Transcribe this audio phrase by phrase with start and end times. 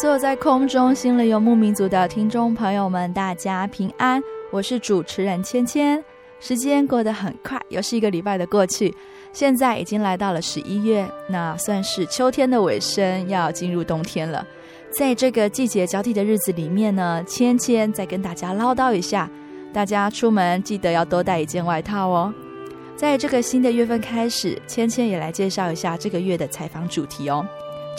[0.00, 4.18] 所有在空中心里游牧民族的听众朋友们，大家平安！
[4.50, 6.02] 我是主持人芊芊。
[6.40, 8.94] 时间过得很快，又是一个礼拜的过去，
[9.30, 14.42] 现在已经来到了十一月，那算是秋天的尾声，要进入冬天了。
[14.90, 19.28] 在这个季节交替的日子里面呢，芊芊再跟大家唠叨一下，
[19.70, 22.32] 大家出门记得要多带一件外套哦。
[22.96, 27.44] 在这个新的月份开始，芊芊也来介绍一下这个月的采访主题哦。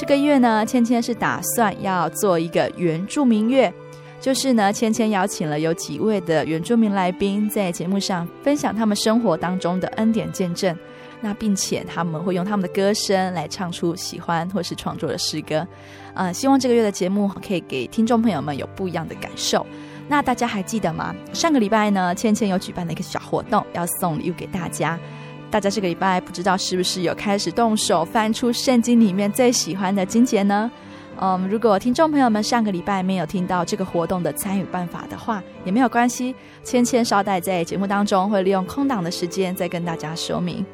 [0.01, 3.71] 这个月呢，芊芊是打算要做一个原住民月，
[4.19, 10.75] 就是呢，芊芊邀请了有几位的原住民来宾，在节目上分享他们生活当中的恩典见证，
[11.21, 15.67] 那并且他们会用他们的歌声来唱出喜欢或是创作的诗歌，
[16.15, 19.63] 呃，希望这个月的节目可以给听众朋友们有不一样的感受。
[20.07, 21.15] 那大家还记得吗？
[21.31, 24.99] 上个礼拜呢，芊芊有举办了一个小活动，要送礼物给大家。
[25.51, 30.71] 大家这个礼拜不知道是不是有开始动手翻出圣经里面最喜欢的经节呢？
[31.19, 40.65] 嗯，如果听众朋友们上个礼拜没有听到这个活动的参与办法的话，也没有关系，芊芊稍待在节目当中会利用空档的时间再跟大家说明。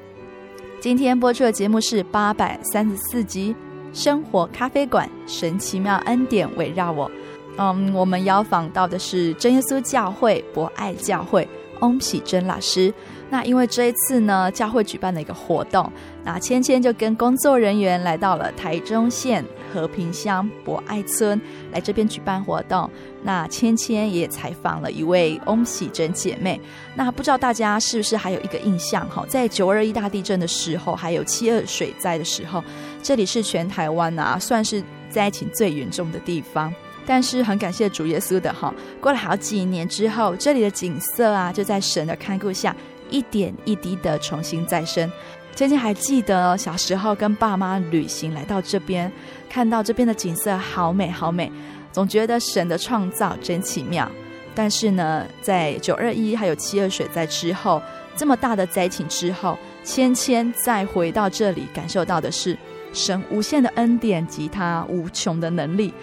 [0.80, 3.54] 今天播出的节目是八百三十四集
[4.00, 5.10] 《生活咖啡馆》，
[5.40, 7.12] 神奇妙恩典围绕我。
[7.58, 11.46] 嗯，我们邀访到的是真耶稣教会博爱教会
[11.80, 12.94] 翁喜珍老师。
[13.30, 15.92] 那因为这一次呢，教会举办了一个活动，
[16.24, 19.44] 那芊芊就跟工作人员来到了台中县
[19.74, 21.40] 和平乡博爱村
[21.72, 22.90] 来这边举办活动。
[23.24, 26.60] 那芊芊也采访了一位翁喜珍姐妹。
[26.96, 29.26] 那不知道大家是不是还有一个印象哈？
[29.28, 32.64] 在九二一大地震的时候，还有七二水灾的时候，
[33.04, 36.74] 这里是全台湾啊，算是灾情最严重的地方。
[37.06, 42.76] 但是很感谢主耶稣的哈，过了好几年之后，这里的景色啊，就在神的看顾下。
[43.10, 45.12] 一点一滴的重新再生。
[45.56, 49.12] 芊芊还记得小时候跟爸妈旅行来到这边，
[49.50, 51.52] 看到这边的景色好美好美，
[51.92, 54.08] 总觉得神的创造真奇妙。
[54.54, 57.82] 但是呢，在九二一还有七二水灾之后，
[58.16, 62.56] 这么大的灾情之后，芊芊再回到这里，感受到的是
[62.94, 65.94] 神无限的恩典及他无穷的能力。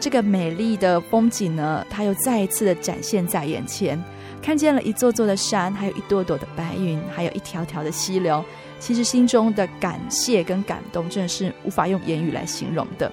[0.00, 4.02] 这个美丽的风景呢，它又再一次的展现在眼前。
[4.44, 8.44] 看见了一座座的山，还有一朵朵的白云，还有一条条的溪流。
[8.78, 13.10] 其实心中的感谢跟感动，真的是无法用言语来形容的。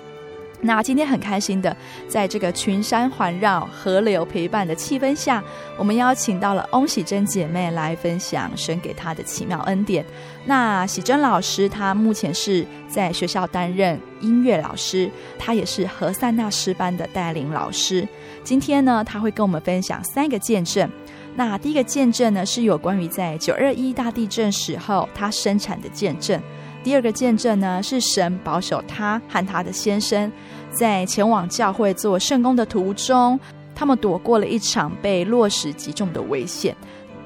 [0.60, 1.76] 那今天很开心的，
[2.10, 5.42] 在这个群山环绕、河流陪伴的气氛下，
[5.78, 10.06] 我们邀请到了翁喜珍姐妹来分享神给她的奇妙恩典。
[10.46, 15.10] 那喜珍老师，她目前是在学校担任音乐老师，
[15.40, 18.06] 她也是何塞纳诗班的带领老师。
[18.44, 20.88] 今天呢，她会跟我们分享三个见证。
[21.36, 26.40] 那第一个见证呢，是有关于在九二一大地震时候他生产的见证；
[26.84, 30.30] 第二个见证呢，是神保守他和他的先生
[30.72, 33.40] 在前往教会做圣工的途中，
[33.74, 36.76] 他们躲过了一场被落石击中的危险；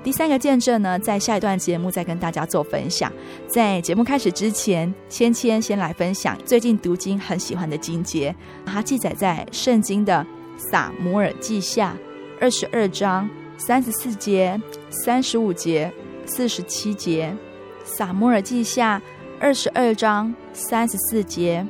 [0.03, 3.11] 第三个见证呢，在下一段节目再跟大家做分享。
[3.47, 8.33] 在节目开始之前，芊芊先来分享最近读经很喜欢的经节，
[8.65, 10.23] 它记载在圣经的
[10.57, 11.97] 撒母耳记下
[12.39, 13.27] 二十二章。
[13.57, 14.59] 三十四节、
[14.89, 15.91] 三十五节、
[16.25, 17.35] 四十七节，
[17.83, 19.01] 撒母耳记下
[19.39, 21.65] 二十二章三十四节，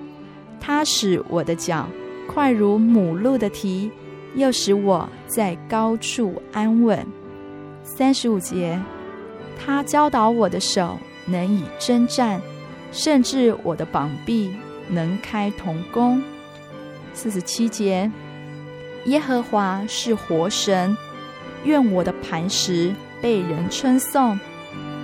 [0.59, 1.87] 他使我的脚
[2.27, 3.91] 快如母鹿的蹄，
[4.35, 7.05] 又使我在高处安稳。
[7.83, 8.79] 三十五节，
[9.57, 12.41] 他教导我的手能以征战，
[12.91, 14.53] 甚至我的膀臂
[14.89, 16.21] 能开铜弓。
[17.13, 18.11] 四十七节，
[19.05, 20.97] 耶和华是活神，
[21.65, 24.39] 愿我的磐石被人称颂，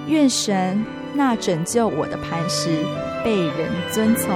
[0.07, 2.69] 愿神那拯救我的磐石
[3.23, 4.31] 被人尊崇。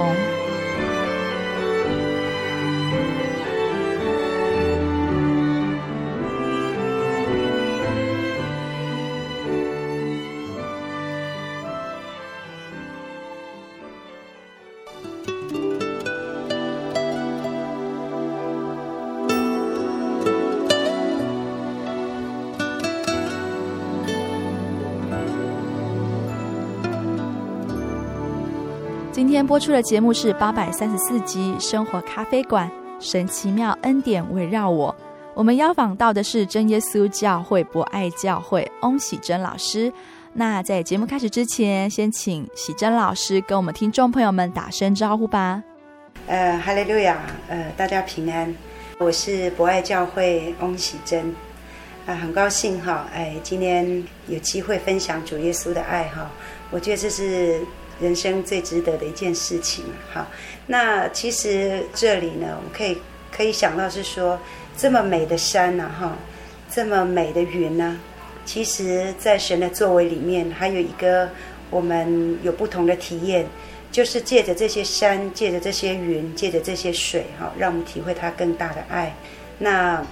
[29.46, 32.70] 播出的节目是八百三十四集《生活咖啡馆》，
[33.00, 34.96] 神奇妙恩典围绕我。
[35.36, 39.92] 我们邀访到的是真耶稣教会博爱教会翁喜珍老师。
[40.34, 45.62] 那在节目开始之前，先请喜珍老师跟我们听众朋友们打声招呼吧。
[46.26, 48.54] 呃，哈利路亚，呃，大家平安。
[48.98, 51.36] 我是博爱教会翁喜珍，
[52.08, 56.32] 啊、很高兴哈，哎，今天有机会分享主耶稣的爱哈，
[56.72, 57.60] 我觉得这是。
[58.00, 60.28] 人生最值得的一件事情，好，
[60.68, 62.98] 那其实这里呢，我们可以
[63.32, 64.38] 可以想到是说，
[64.76, 66.18] 这么美的山呐，哈，
[66.70, 67.98] 这么美的云呢，
[68.44, 71.30] 其实，在神的作为里面，还有一个
[71.70, 73.48] 我们有不同的体验，
[73.92, 79.16] 就是借着这些山，借着这些云，借着这些水，哈，让我们体会他更大的爱。
[79.58, 80.06] 那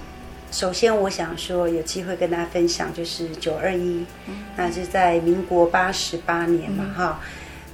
[0.52, 4.06] 首先，我想说，有机会跟大家分享，就是九二一，
[4.56, 7.20] 那是在民国八十八年嘛，哈。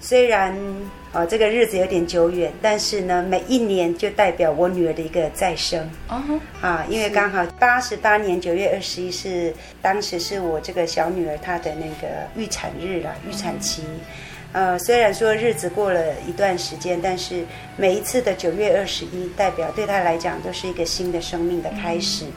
[0.01, 0.53] 虽然
[1.11, 5.79] 啊、哦，这个日子有点久远，但是呢，每一年就代表我女儿的一个再生。
[6.07, 6.39] 哦、uh，huh.
[6.65, 13.83] 啊，因为刚好八十八年九月二十一是当时是我这个小女儿她的那个预产日啦，预产期。
[14.53, 17.43] 呃，虽然说日子过了一段时间，但是
[17.75, 22.25] 每一次的九月二十一，代表对她来讲都是一个新的生命的开始。
[22.25, 22.27] Uh.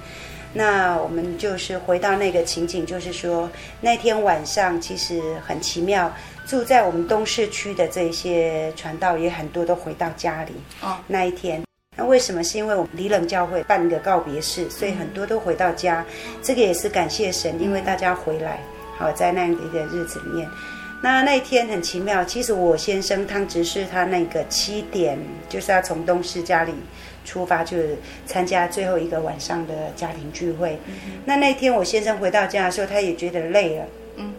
[0.53, 3.51] 那我们就是回到那个情景，就是说
[3.81, 6.13] 那天晚上其实很奇妙。
[6.45, 10.53] 住在我们东市区的这些传道也很多都回到家里。
[10.83, 11.63] 哦，那一天，
[11.97, 12.43] 那为什么？
[12.43, 16.05] 是因为我们离冷教会办一个告别式，所以很多都回到家。
[16.43, 18.59] 这个也是感谢神，因为大家回来，
[18.99, 20.49] 好在那样的一个日子里面。
[21.01, 25.17] 那那一天很奇妙，其实我先生汤执事他那个七点
[25.49, 26.75] 就是要从东市家里
[27.25, 27.97] 出发，就是
[28.27, 30.79] 参加最后一个晚上的家庭聚会。
[31.25, 33.85] 那那天我先生回到家的时候，他也觉得累了。
[34.17, 34.33] 嗯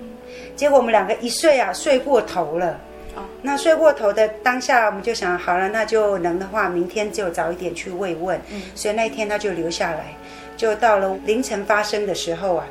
[0.56, 2.80] 结果我们两个一睡啊，睡过头了。
[3.16, 8.40] 哦，那睡过头的当下，我们就想好了，那就能的话，明天就早一点去慰问。
[8.52, 10.16] 嗯，所以那一天他就留下来，
[10.58, 12.66] 就到了凌晨发生的时候啊，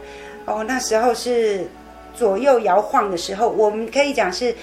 [0.46, 1.66] 哦，那时候是
[2.14, 4.54] 左右摇晃的时候，我们可以讲是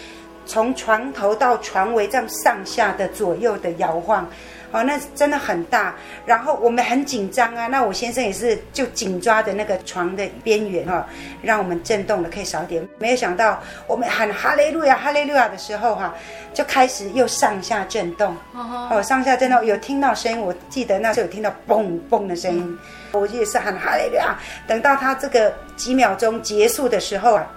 [0.45, 4.29] 从床头到床尾这样上下的左右的摇晃。
[4.71, 5.95] 哦，那真的很大，
[6.25, 7.68] 然后我们很紧张啊。
[7.68, 11.06] 那我先生也是就紧抓着那个床的边缘哈、哦，
[11.42, 12.88] 让我们震动的可以少点。
[12.98, 16.16] 没有想到我们喊哈利路亚哈利路亚的时候哈、啊，
[16.54, 18.36] 就开始又上下震动。
[18.54, 22.80] 哦，上下震动有听到声音，我记得那时候有听到嘣嘣的声音，
[23.12, 24.38] 我也是喊哈利路亚。
[24.68, 27.47] 等到他这个几秒钟结束的时候啊，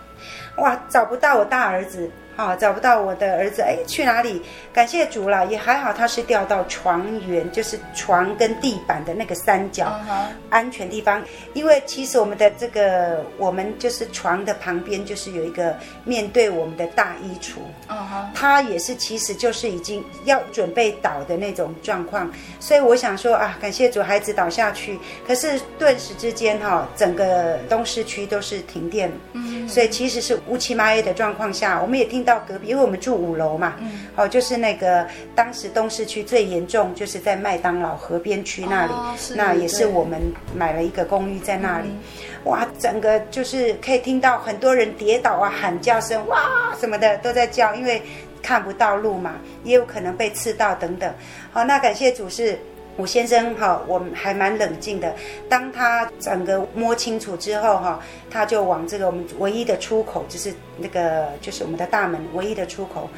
[0.57, 2.11] 哇，找不到我大儿子。
[2.37, 4.41] 啊，找不到我的儿子，哎，去哪里？
[4.73, 10.29] 感谢主了，也还好，他是掉到床缘，就是床跟地板的那个三角，uh.
[10.49, 11.23] 安全地方。
[11.53, 22.33] 因为其实我们的这个，我们就是床的旁边，就是有一个面对我们的大衣橱，啊哈、uh，他.也是，其实就是已经要准备倒的那种状况。
[22.61, 29.69] 所以我想说啊，感谢主，孩子倒下去，可是顿时之间哈、哦，整个东市区都是停电，嗯、uh，huh.
[29.69, 32.22] 所以其实是乌漆嘛黑的状况下，我们也听。
[32.25, 40.21] 到隔壁，因为我们住五楼嘛，嗯、哦，就是那个当时东市区最严重，就是在麦当劳河边区那里，哦、那也是我们
[40.55, 41.99] 买了一个公寓在那里，嗯、
[42.45, 48.03] 哇，整个就是可以听到很多人跌倒啊，喊叫声，哇，什么的都在叫，因为
[48.43, 51.13] 看不到路嘛，也有可能被刺到等等。
[51.53, 52.59] 好、哦，那感谢主是。
[52.97, 55.15] 我先生哈，我们还蛮冷静的。
[55.49, 63.09] 当他整个摸清楚之后哈，他就往这个我们唯一的出口，就是那个就是我们的大门唯一的出口。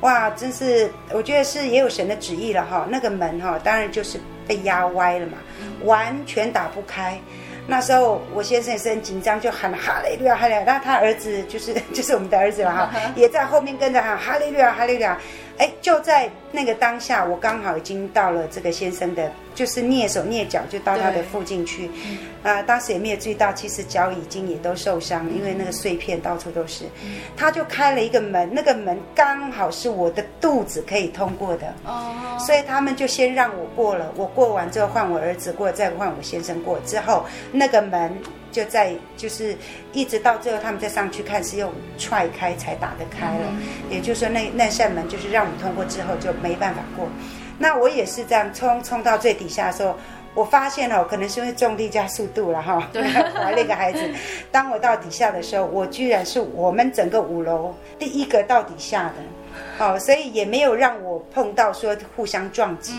[0.00, 2.86] 哇，真是我觉得是也有神的旨意了哈。
[2.88, 5.38] 那个门哈，当然就是被压歪了嘛，
[5.82, 7.20] 完全打不开。
[7.66, 10.64] 那时候我先生也是很紧张，就喊哈利路亚哈利路亚。
[10.66, 15.18] 那他儿子就是 就是我们的儿子了哈，也在后面跟着喊哈利路亚哈利路亚。
[15.56, 21.86] 哎，就在那个当下，我刚好已经到了这个先生的就是蹑手蹑脚就到他的附近去，
[22.42, 26.84] 啊、呃，当时也没有注意到，其实脚已经也都受伤，因为那个碎片到处都是。
[27.36, 38.12] 他就开了一个门，那个门刚好是我的肚子可以通过的，哦，所以他们就先让我过了，我过完之后换我儿子过，再换我先生过，之后那个门
[38.50, 39.56] 就在就是
[39.92, 43.52] 一直到最后他们再上去看是用踹开才打得开了，
[43.88, 47.08] 也就是说那那扇门就是让我们通过之后就没办法过。
[47.58, 49.96] 那我也是这样冲冲到最底下的时候，
[50.34, 52.88] 我发现哦，可能是因为重力加速度了哈。
[52.92, 54.00] 对，我还那个孩子，
[54.50, 62.92] 当我到底下的时候，我居然是我们整个五楼第一个到底下的，哦，所以也没有让我碰到说互相撞击。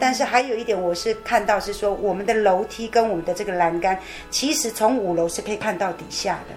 [0.00, 3.98] 但是还有一点，我是看到是说我们的楼梯跟我们的这个栏杆，
[4.30, 6.54] 其实从五楼是可以看到底下的。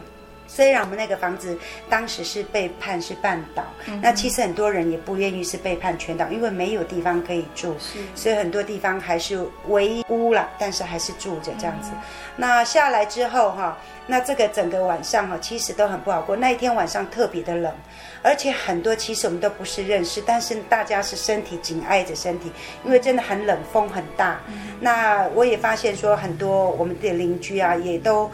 [0.56, 1.58] 虽然我们那个房子
[1.90, 11.90] 当时是被判是半岛，嗯、那其实很多人也不愿意是被判全岛，因为没有地方可以住，是所以很多地方还是围屋了，但是还是住着这样子。
[11.94, 12.02] 嗯、
[12.36, 16.36] 那下来之后哈，那这个整个晚上哈，其实都很不好过。
[16.36, 17.74] 那一天晚上特别的冷，
[18.22, 22.52] 而且很多其实我们都不是认识，但是大家是身体紧挨着身体，
[22.86, 24.40] 因为真的很冷，风很大。
[24.48, 28.30] 嗯、那我也发现说很多我们的邻居啊，也都。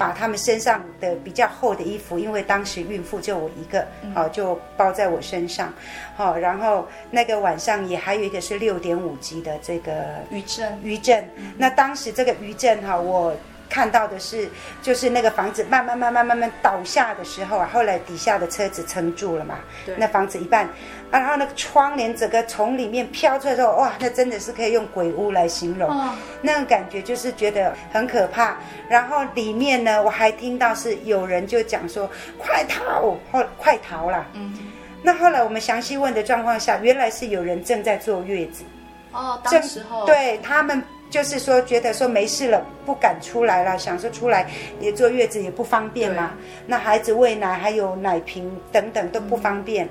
[0.00, 5.70] 把他们身上的比较厚的衣服，因为当时孕妇就我一个，好就包在我身上，
[6.16, 9.92] 好，然后那个晚上也还有一个是六点五级的这个
[10.30, 11.22] 余震，余震。
[11.58, 13.36] 那当时这个余震哈，我
[13.70, 14.46] 看到的是，
[14.82, 20.68] 就是那个房子慢慢慢慢慢慢倒下的时候啊，后来底下的车子撑住了嘛，对，那房子一半。
[21.10, 28.56] 啊，然后那个窗帘整个从里面飘出来的时候，哇，那真的是可以用鬼屋来形容，哦、那种感觉就是觉得很可怕。
[28.88, 32.08] 然后里面呢，我还听到是有人就讲说
[32.38, 34.24] ：“快逃！”后快逃了。
[34.34, 34.56] 嗯。
[35.02, 38.62] 那后来我们详细问的状况下，原来是有人正在坐月子。
[39.10, 40.06] 哦，当时候。
[40.06, 44.48] 对他们就是说觉得说没事了，不敢出来了，想说出来
[44.80, 46.30] 也坐月子也不方便嘛。
[46.66, 49.84] 那孩子喂奶还有奶瓶等等都不方便。
[49.86, 49.90] 嗯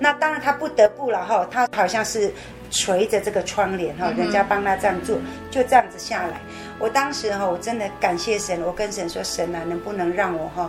[0.00, 2.30] 那当然他不得不了哈，他好像是
[2.72, 5.16] 垂着这个窗帘哈，人家帮他这样做，
[5.48, 6.40] 就这样子下来。
[6.80, 10.68] 我当时哈，我真的感谢神，我跟神说，神啊，能不能让我哈，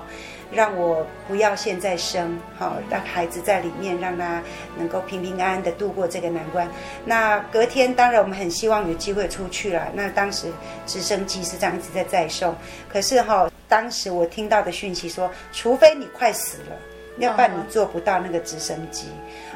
[0.53, 4.41] 让我不要现在生，好让孩子在里面，让他
[4.77, 6.67] 能够平平安安的度过这个难关。
[7.05, 9.87] 那隔天当然我们很希望有机会出去了。
[9.93, 10.51] 那当时
[10.85, 12.55] 直升机是这样一直在载送，
[12.89, 16.75] 可是哈，当时我听到的讯息说，除非你快死了。
[17.17, 19.07] 要不然你坐不到那个直升机，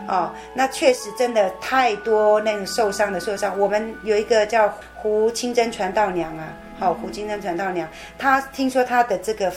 [0.07, 3.57] 哦，那确实真的太多那个受伤的受伤。
[3.57, 7.87] 我们有一个叫胡清真传道娘啊，好，胡清真传道娘，
[8.19, 9.51] 她听说她的这个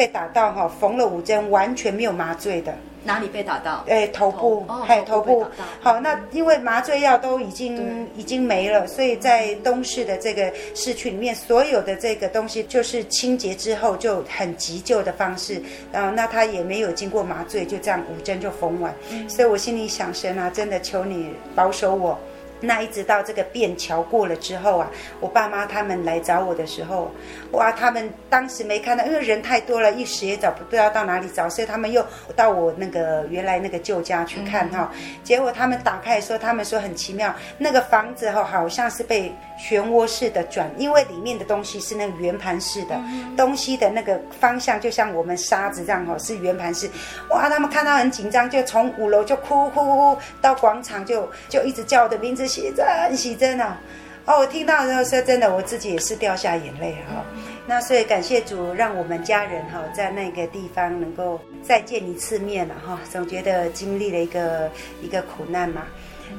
[0.00, 2.74] 被打到哈，缝了五针，完全没有麻醉的。
[3.04, 3.84] 哪里被打到？
[3.86, 5.46] 哎，头部，还有头部。
[5.78, 15.60] 好，那因为麻醉药都已经已经没了，所以在东市的这个市区里面，所有的这个东西就是清洁之后就很急救的方式。
[15.92, 18.94] 然后那他也没有经过麻醉，就这样五针就缝完。
[19.28, 22.18] 所以我心里想，神啊，真的求你保守我。
[22.60, 24.90] 那一直到这个便桥过了之后啊，
[25.20, 27.10] 我爸妈他们来找我的时候，
[27.52, 32.04] 哇，他们当时没看到，因为人太多了，一时也找不知道到哪里找，所以他们又
[32.36, 34.90] 到我那个原来那个旧家去看哈。
[35.24, 42.98] 结果他们打开说，他们说很奇妙，那个房子哈好像是被漩涡式的转，因为里面的东西是那个圆盘式的，
[43.36, 46.90] 东西的那个方向就像我们沙子这样哈，是圆盘式。
[47.28, 52.40] 哇，他们看到很紧张，就从五楼就哭哭哭到广场就就一直叫我的名字。
[52.50, 53.78] 喜珍，喜珍啊！
[54.24, 57.24] 哦，我听到的时候说真的，我自己也是掉下眼泪哈。
[57.66, 62.98] 那所以感谢主，让我们家人哈在那个地方能够再见一次面了哈。
[63.12, 64.70] 总觉得经历了一个
[65.02, 65.82] 一个苦难嘛，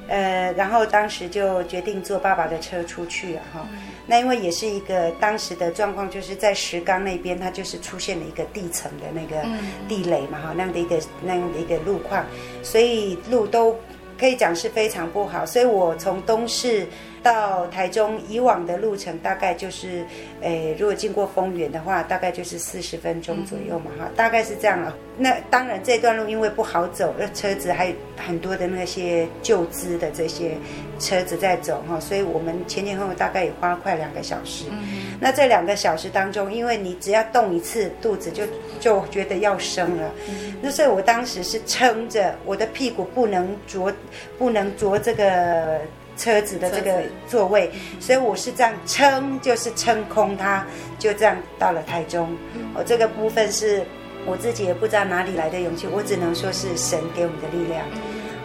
[0.07, 3.67] 呃，然后当时就决定坐爸爸的车出去了哈。
[4.07, 9.47] 那因为也是一个当时的状况，就是在石冈那边，它就是出现了一个地层的那个
[9.87, 12.25] 地雷嘛哈，那样的一个那样的一个路况，
[12.63, 13.75] 所以路都。
[14.19, 16.85] 可以讲是非常不好，所以我从东势
[17.23, 20.03] 到台中以往的路程大概就是，
[20.41, 24.95] 诶，如果经过丰原的话，大概就是四十分钟左右嘛，哈，大概是这样了。
[25.17, 30.57] 那当然这段路因为不好走，那车子还有很多的那些旧资的这些
[30.99, 34.65] 车子在走哈，所以我们前前后后大概也花快两个小时。
[34.71, 38.43] 嗯、那这两个小时当中，因为你只要动一次肚子就
[38.79, 43.93] 就觉得要生了，嗯、那所以我当时是撑着我的屁股不能着，
[44.39, 45.81] 不能着这个
[46.17, 50.65] 车子的这个座位，所以我是这样撑，就是撑空它，
[50.99, 52.35] 就这样到了台中。
[52.73, 53.83] 我、嗯、这个部分是。
[54.23, 57.83] 我自己也不知道哪里来的勇气，我只能说是神给我们的力量，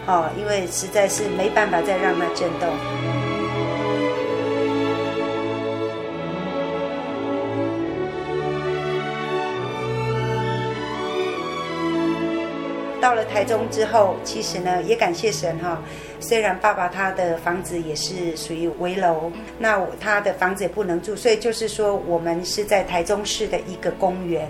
[0.07, 3.26] 哦，因为实在是没办法再让它震动。
[13.07, 15.81] 到了台中之后，其实呢也感谢神哈。
[16.19, 24.49] 虽然爸爸他的房子也是属于危楼，那他的房子也不能住，所以就是说我们是在台中市的一个公园。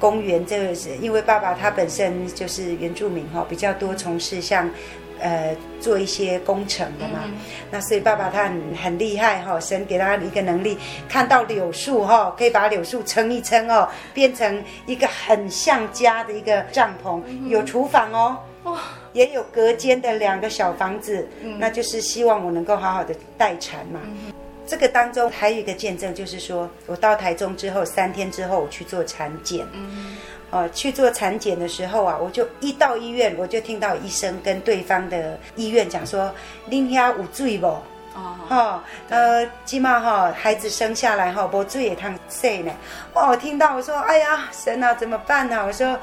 [0.00, 4.70] 公园这个是因为爸爸他本身就是原住民哈，比较多从事像。
[5.20, 7.34] 呃，做一些工程的嘛，嗯、
[7.70, 10.76] 那所以爸爸他很很厉害哈，神给他一个能力，
[11.08, 18.78] 看到柳树哈，可以把柳树撑一撑哦，变成一个很像家的一个帐篷，嗯、有厨房哦，哇，
[19.12, 24.00] 也有隔间的两个小房子，嗯、那就是希望我能够好好的待产嘛。
[24.04, 24.32] 嗯、
[24.66, 29.66] 这个当中还有一个见证，就是说我到台中之后三天之后我去做产检。
[29.72, 30.16] 嗯
[30.50, 36.32] 哦，去做产检的时候啊，我就一到医院，我就听到医生跟对方的医院讲说
[36.70, 37.66] ：“恁遐有水不？”
[38.14, 42.72] 哦，哈，呃，起码哈，孩子生下来哈，无水也烫洗呢。
[43.12, 45.98] 哇，我听到我说：“哎呀，神啊，怎么办呢、啊？”我说：“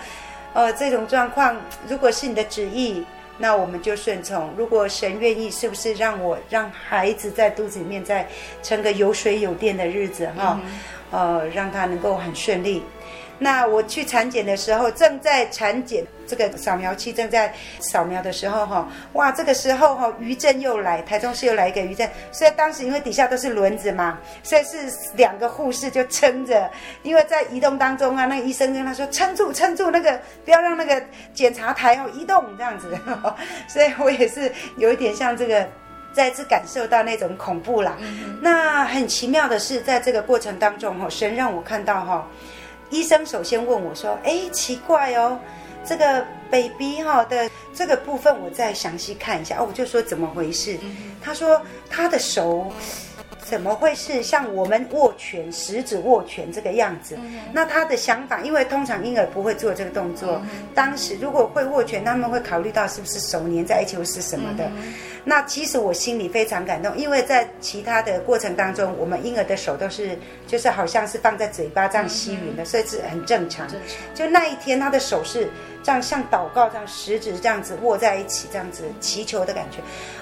[0.54, 1.56] 呃，这种状况，
[1.88, 3.04] 如果是你的旨意，
[3.40, 8.28] 那我们就顺从；如果神愿意，是不是让我让孩子在肚子里面再
[8.62, 10.60] 撑个有水有电的日子哈？
[11.12, 12.84] 嗯、呃，让他能够很顺利。”
[13.40, 24.78] 那我去产检的时候，正在产检，这个扫描器正在扫描的时候，哈，哇，这个时候哈，余震又来，台中市又来一个余震，所以当时因为底下都是轮子嘛，所以是
[25.16, 26.70] 两个护士就撑着，
[27.02, 32.98] 因为在移动当中啊，那个医生跟他说撑住，撑住，那个不要让那个检查台哦移动这样子，
[33.68, 35.68] 所以我也是有一点像这个，
[36.13, 37.98] 再次感受到那种恐怖啦。
[38.00, 42.25] 嗯、那很奇妙的是，在这个过程当中，哈，神让我看到哈。
[42.94, 45.40] 医生首先问我说：“哎，奇怪哦，
[45.84, 50.78] 这个 baby 哈的这个部分，我再详细看一下。”哦，我就说怎么回事？
[51.20, 51.60] 他说
[51.90, 52.72] 他的手
[53.54, 57.16] 怎么会是像我们握拳、食指握拳这个样子？
[57.52, 60.42] 那他的想法，因为通常婴儿不会做这个动作。
[60.74, 64.68] 当时如果会握拳，他们会考虑到是不是手粘在一起或是什么的。
[65.24, 73.68] 那其实我心里非常感动，因为在其他的过程当中，我们婴儿的手都是就是好像是放在嘴巴这样吸吮的，所以是很正常。
[74.16, 75.48] 就那一天，他的手是
[75.84, 79.80] 这样像祷告这样，食指这样子握在一起，这样子祈求的感觉。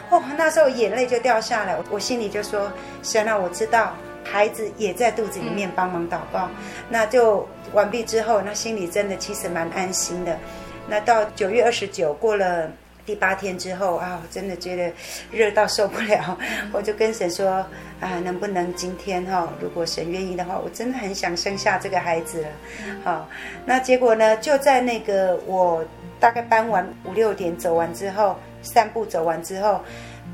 [0.10, 2.70] 哦，那时候眼泪就掉下来，我心里就说：
[3.04, 3.96] 神啊，我知道
[4.26, 6.50] 孩子也在肚子里面帮忙祷告。
[6.90, 10.38] 那就完毕之后，那心里真的其实蛮安心的。
[10.88, 12.70] 那到九月二十九过了。
[13.06, 14.92] 第八天之后啊，我真的觉得
[15.32, 16.38] 热到受不了，
[16.72, 17.50] 我就跟神说
[18.00, 22.48] 啊，能不能今天哈，如果神愿意的话，我真的很想生下这个孩子了。
[23.04, 23.30] 好，
[23.66, 25.84] 那结果呢，就在那个我
[26.20, 29.82] 大概搬完五六点走完之后，散步走完之后，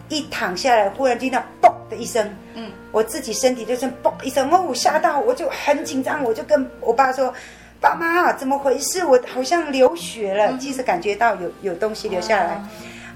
[0.09, 7.33] 一躺下来，忽然听到“嘣”的一声，嗯，我自己身体就是“嘣”一声，哦，我吓到，我就很紧张，我就跟我爸说。
[7.79, 9.05] 爸妈，怎么回事？
[9.05, 12.61] 我好像流血了，即使感觉到有有东西流下来，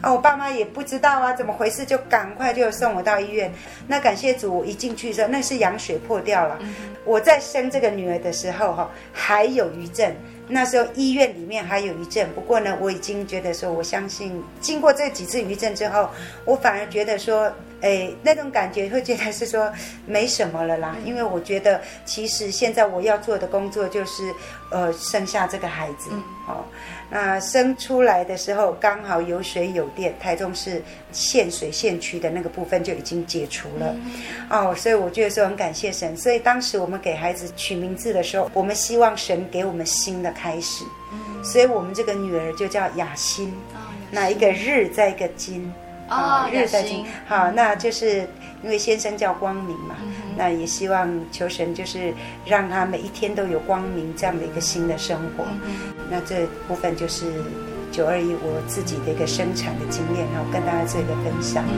[0.02, 1.84] 啊，我爸妈也不知道啊，怎么回事？
[1.84, 3.52] 就赶快就送我到医院。
[3.88, 6.60] 那感谢主，我一进去的时候，那是羊水破掉了。
[7.06, 10.16] 我在生这个女儿的时候，哈，还有余震。
[10.48, 16.10] 那时候医院里面还有余震，不过呢，我已经觉得说，我相信经过这几次余震之后，
[16.46, 17.52] 我反而觉得说。
[17.82, 19.72] 哎，那种感觉会觉得是说
[20.06, 24.32] 没什么了啦，因为我觉得其实现在我要做的工作就是，
[24.70, 26.64] 呃，生下这个孩子，嗯、哦，
[27.10, 34.12] 那生出来的时候刚好有水有电，台中市限水限区的那个部分就已经解除了，嗯、
[34.50, 45.74] 哦，所以我觉得说很感谢神，所以当时我们给孩子取名字的时候，我们希望神给我们新的开始，嗯、所以我们这个女儿就叫雅欣，哦、那一个日在一个金。
[46.12, 48.28] 啊，日在金，好，那就是
[48.62, 52.14] 因为先生叫光明嘛，嗯、那也希望求神就是
[52.46, 55.46] 让他每一天都有光明这样的一个新的生活。
[55.64, 55.72] 嗯、
[56.10, 57.42] 那这部分就是
[57.94, 61.64] 九二一我自己的一个生产的经验，然后跟大家做一个分享。
[61.66, 61.72] 嗯、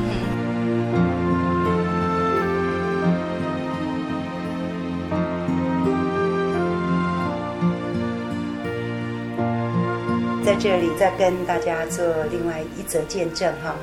[10.44, 13.76] 在这里再跟大家做另外一则见证哈。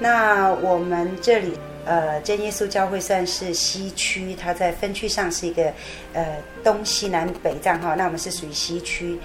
[0.00, 5.72] 那我们这里，呃，真耶稣教会算是西区，它在分区上是一个，
[6.12, 7.94] 呃，东西南北这样哈。
[7.96, 9.18] 那我们是属于西区，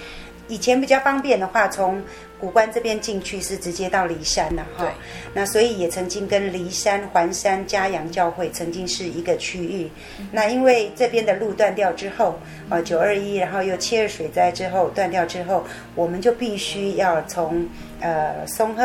[0.47, 2.01] 以前比较方便的话，从
[2.39, 4.91] 古关这边进去是直接到梨山的哈。
[5.31, 9.87] 那所以也曾经跟梨山、环山、嘉阳教会曾经是一个区域。
[10.19, 17.67] 嗯、那因为这边的路断掉之后，呃，九二一，然后又七二水灾之后断掉之后，我们就必须要从
[17.99, 18.83] 呃松鹤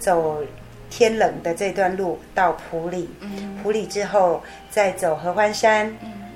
[0.00, 0.42] 走。
[0.90, 3.08] 天冷的这段路到普里，
[3.62, 5.90] 埔里之后再走合欢山，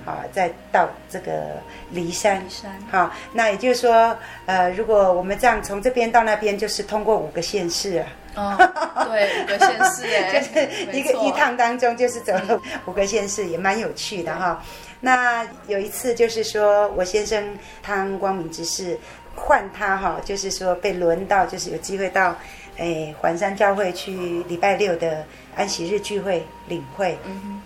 [0.04, 1.60] 好，再到这个
[1.92, 2.42] 骊山，
[2.90, 8.06] 好，那也就是说，呃，如果我们这样从这边到那边，就是通过五个县市啊。
[8.36, 8.56] 哦，
[9.06, 14.60] 对，五个县市， 就是一个一趟当中就是走了五个县市，也蛮有趣的哈。
[15.00, 18.98] 那有一次就是说我先生汤光明之士
[19.36, 22.36] 换他哈，就是说被轮到，就是有机会到
[22.76, 25.24] 诶环山教会去礼拜六的
[25.56, 27.16] 安息日聚会领会。
[27.26, 27.62] 嗯哼。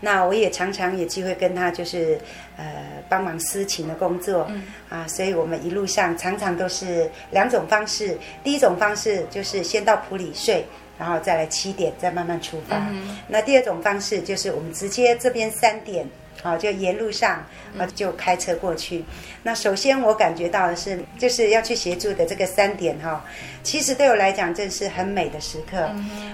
[0.00, 2.20] 那我也常常有机会跟他就是
[2.56, 2.64] 呃
[3.08, 4.46] 帮忙私情的工作。
[4.48, 4.62] 嗯。
[4.88, 8.16] 啊，所以我们一路上常常都是两种方式。
[8.44, 10.64] 第一种方式就是先到埔里睡，
[10.98, 12.76] 然后再来七点再慢慢出发。
[12.90, 13.18] 嗯。
[13.26, 16.06] 那第二种方式就是我们直接这边三点。
[16.42, 17.44] 好，就沿路上
[17.76, 19.04] 啊，就开车过去。
[19.42, 23.24] 那首先我感觉到的是，就是要去协助的这个三点哈，
[23.62, 25.90] 其实对我来讲，这是很美的时刻。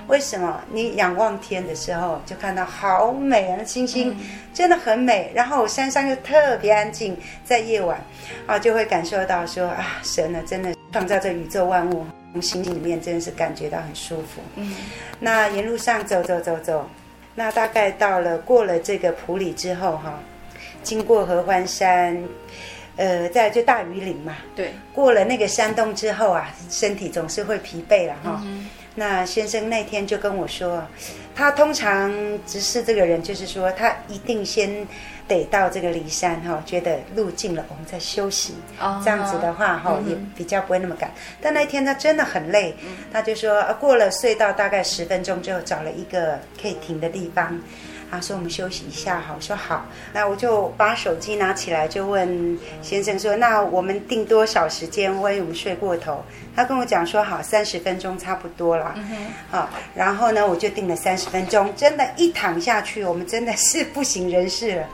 [0.06, 0.60] 为什么？
[0.70, 4.14] 你仰望天的时候，就看到好美啊，星星
[4.52, 5.32] 真的很美。
[5.34, 7.98] 然后山上又特别安静，在夜晚
[8.46, 14.42] 啊，就会感受到说啊，神呢，真的创造这宇宙万物，从心里面真的是感觉到很舒服。
[14.56, 14.74] 嗯，
[15.18, 16.88] 那沿路上走走走走。
[17.34, 20.18] 那大概到了过了这个普里之后哈，
[20.82, 22.16] 经过合欢山，
[22.96, 24.36] 呃，再就大禹岭嘛。
[24.54, 24.72] 对。
[24.92, 28.40] 过了那个山洞之后啊，身体总是会疲惫了哈。
[28.44, 30.86] 嗯、那先生那天就跟我说，
[31.34, 32.12] 他通常
[32.46, 34.86] 直视这个人就是说，他一定先。
[35.26, 38.54] 得到这个骊山哈，觉得路近了，我们再休息。
[38.78, 41.10] Oh, 这样子的话哈，嗯、也比较不会那么赶。
[41.40, 47.58] 但那天他真的很累，嗯、他就说过了隧道大概十分钟之后，找了一个可以停的地方，
[48.14, 49.34] 他说我们休息一下好。
[49.36, 55.14] 我说好，那我就把手机拿起来，就问先生说：“那我们定多少时间？
[55.20, 56.24] 万一我们睡过头？”
[56.54, 58.94] 他跟我讲说：“好，三十分钟差不多了。
[58.96, 61.74] 嗯”好，然后呢，我就定了三十分钟。
[61.74, 64.88] 真的，一躺下去，我们真的是不省人事了。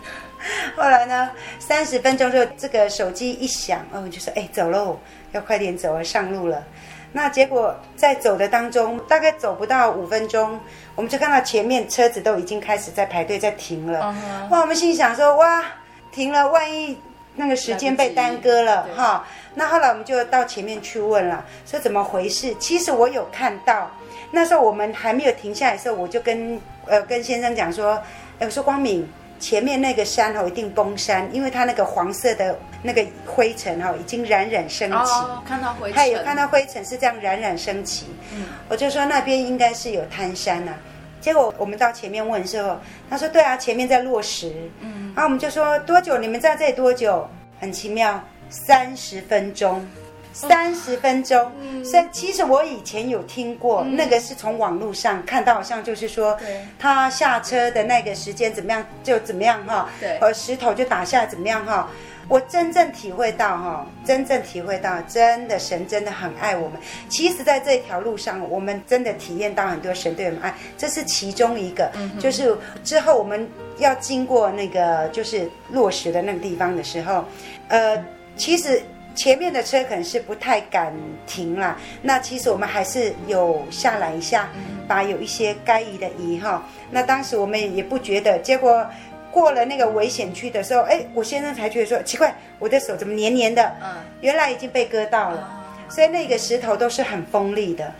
[0.74, 4.98] 后来呢，三十分钟之后，这个手机一响，哦，就说：“哎，走喽，
[5.32, 6.64] 要快点走啊，上路了。”
[7.12, 10.60] 那结果在走的当中，大概走不到五分钟，
[10.94, 13.98] 我们就看到前面车子都已经开始在排队，在停了。
[14.00, 14.50] Uh huh.
[14.50, 15.64] 哇，我们心想说：“哇，
[16.12, 16.96] 停了，万一
[17.34, 22.54] 那个时间被耽搁了哈。”那后来我们就到前面去问了，说怎么回事？
[22.60, 23.90] 其实我有看到，
[24.30, 27.94] 那时候我们还没有停下来的时候，我就跟呃跟先生讲说
[28.38, 29.06] ：“哎，我说光明。”
[29.40, 34.96] 前面那个山哈一定崩山，因为它那个黄色的那个灰尘哈已经冉冉升起。
[34.96, 35.96] 哦，看到灰尘。
[35.96, 38.06] 他有看到灰尘是这样冉冉升起。
[38.34, 40.78] 嗯，我就说那边应该是有坍山呐、啊。
[41.20, 44.52] 结果我们到前面问的时候，他说对啊，前面在落石。
[44.80, 46.16] 嗯，然后我们就说多久？
[46.18, 47.28] 你们在这里多久？
[47.58, 49.86] 很奇妙，三十分钟。
[50.32, 51.50] 三十分钟，
[51.84, 56.38] 所以其实我以前有听过，那个是从网络上看到，好像就是说，
[56.78, 61.88] 他下车的那个时间怎么样就怎么样哈，对，和石头就打下来怎么样哈，
[62.28, 66.80] 我真正体会到哈，真正体会到，真的神真的很爱我们。
[67.08, 71.90] 其实，在这条路上，我们真的体验到很多神对我们爱，这是其中一个，
[72.20, 77.24] 就是之后我们要经过那个就是落实的那个地方的时候，
[77.68, 78.02] 呃，
[78.36, 78.80] 其实。
[79.14, 80.92] 前面的车可能是不太敢
[81.26, 84.48] 停了，那其实我们还是有下来一下，
[84.86, 86.62] 把有一些该移的移哈。
[86.90, 88.86] 那当时我们也不觉得，结果
[89.30, 93.72] 过了那个危险区的时候，哎，我先生才觉得说奇怪，我的手怎么黏黏的？
[93.82, 95.48] 嗯，原来已经被割到了，
[95.88, 97.92] 所以那个石头都是很锋利的。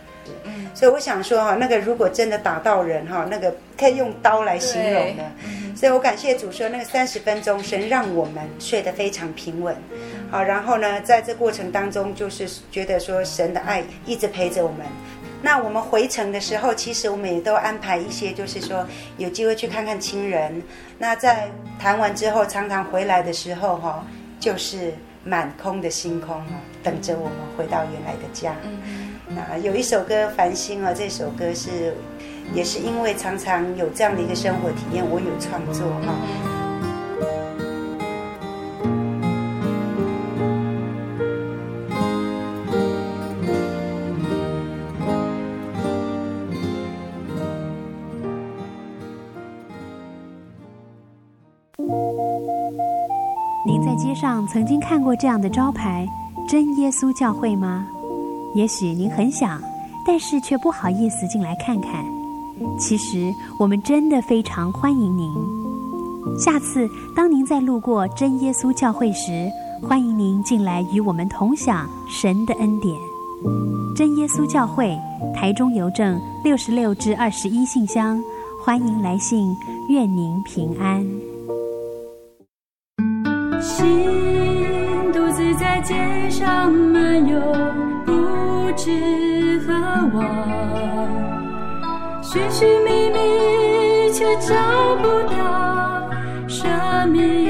[0.45, 5.23] 嗯，所以我想说哈，那个如果真的打到人哈，那个可以用刀来形容的。
[5.81, 9.75] 所以我感谢主说，那个三十分钟，神让我们睡得非常平稳。
[10.31, 14.81] 好，然后呢，在这过程当中，就是觉得说神的爱一直陪着我们。
[15.41, 20.63] 那我们回程的时候，其实我们也都安排一些，就是说有机会去看看亲人。
[20.99, 24.07] 那在谈完之后，常常回来的时候，哈，
[24.39, 24.93] 就是
[25.25, 26.45] 满空的星空，
[26.83, 28.55] 等着我们回到原来的家。
[29.29, 31.95] 那有一首歌《繁星》啊，这首歌是
[32.55, 36.15] 也是因为常常有这样的一个生活体验，我有创作哈。
[53.67, 56.07] 您在街上曾经看过这样的招牌
[56.49, 57.87] “真耶稣教会”吗？
[58.55, 59.63] 也许您很想，
[60.05, 62.05] 但是却不好意思进来看看。
[62.79, 65.31] 其实我们真的非常欢迎您。
[66.39, 69.49] 下次当您再路过真耶稣教会时，
[69.83, 72.95] 欢迎您进来与我们同享神的恩典。
[73.97, 74.99] 真耶稣教会，
[75.35, 78.23] 台中邮政六十六至二十一信箱，
[78.63, 79.57] 欢迎来信，
[79.89, 81.03] 愿您平安。
[83.63, 83.87] 心
[85.13, 85.95] 独自在街
[86.29, 87.41] 上漫游，
[88.05, 88.13] 不
[88.77, 89.73] 知何
[90.15, 91.30] 往，
[92.33, 96.09] 寻寻觅觅却找不到
[96.47, 97.50] 生命。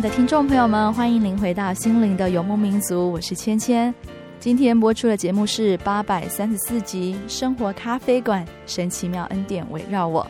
[0.00, 3.92] 的听众朋友们，欢迎您回到《心灵的游牧民族》，我是芊芊。
[4.38, 10.24] 今天播出的节目是八百三十四集《生活咖啡馆》，神奇妙恩典围绕我。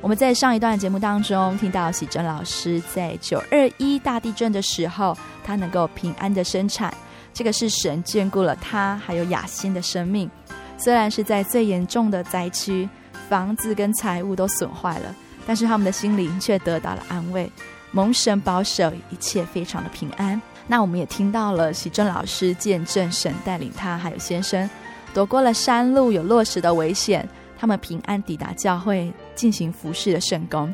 [0.00, 6.94] 我们在上一段节目当中听到喜珍老师在九二一大地震的时候，他能够平安的生产，
[7.34, 10.30] 这个是神眷顾了他还有雅欣的生命。
[10.76, 12.88] 虽然是在最严重的灾区，
[13.28, 15.12] 房子跟财物都损坏了，
[15.44, 17.50] 但是他们的心灵却得到了安慰。
[17.90, 20.40] 蒙神保守，一切非常的平安。
[20.66, 24.68] 那我们也听到了喜珍老师见证神带领他还有先生
[25.14, 27.26] 躲过了山路有落石的危险，
[27.58, 30.72] 他们平安抵达教会进行服事的圣工。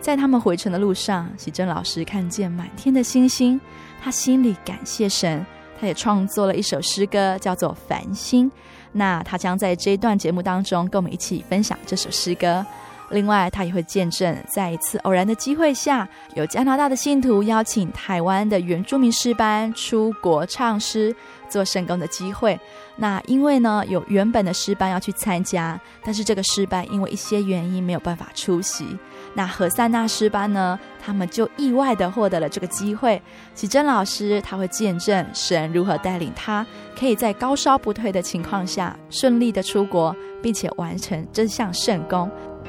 [0.00, 3.60] 在他们回程的路上，喜珍老师看见满天的星星，
[4.02, 5.44] 他心里感谢神，
[5.80, 8.50] 他也创作了一首诗歌，叫做《繁星》。
[8.92, 12.64] 那他将在这一段节目当中跟我们一起分享这首诗歌。
[13.10, 21.14] 另外，他也会见证，在一次偶然的机会下，有加拿大的信徒邀请台湾的原住民诗班出国唱诗、
[21.48, 22.58] 做圣工的机会。
[22.96, 28.98] 那因为呢，有原本的诗班要去参加，但是这个诗班因为一些原因没有办法出席。
[29.34, 33.22] 那何塞纳诗班呢，他们就意外地获得了这个机会。
[33.54, 36.66] 喜珍老师他会见证神如何带领他，
[36.98, 42.28] 可以在高烧不退的情况下顺利的出国，并且完成这项圣工。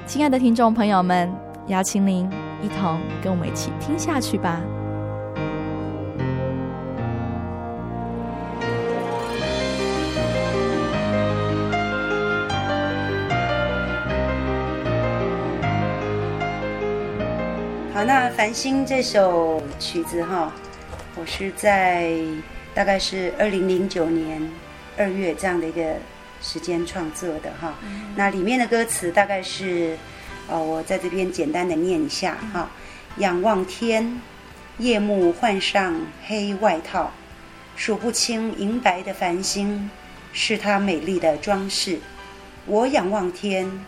[0.09, 1.31] 亲爱的听众朋友们，
[1.67, 2.27] 邀请您
[2.63, 4.59] 一同跟我们一起听下去吧。
[17.93, 20.51] 好，那《繁星》这首曲子哈，
[21.15, 22.15] 我是在
[22.73, 24.41] 大概是二零零九年
[24.97, 25.93] 二月这样的一个。
[26.41, 27.75] 时间创作的哈，
[28.15, 29.97] 那里面的歌词大概是，
[30.47, 32.69] 呃，我在这边简单的念一下哈。
[33.17, 34.21] 仰望天，
[34.77, 37.11] 夜幕换上黑外套，
[37.75, 39.89] 数不清银白的繁星，
[40.31, 41.99] 是它美丽的装饰。
[42.65, 43.85] 我仰望天，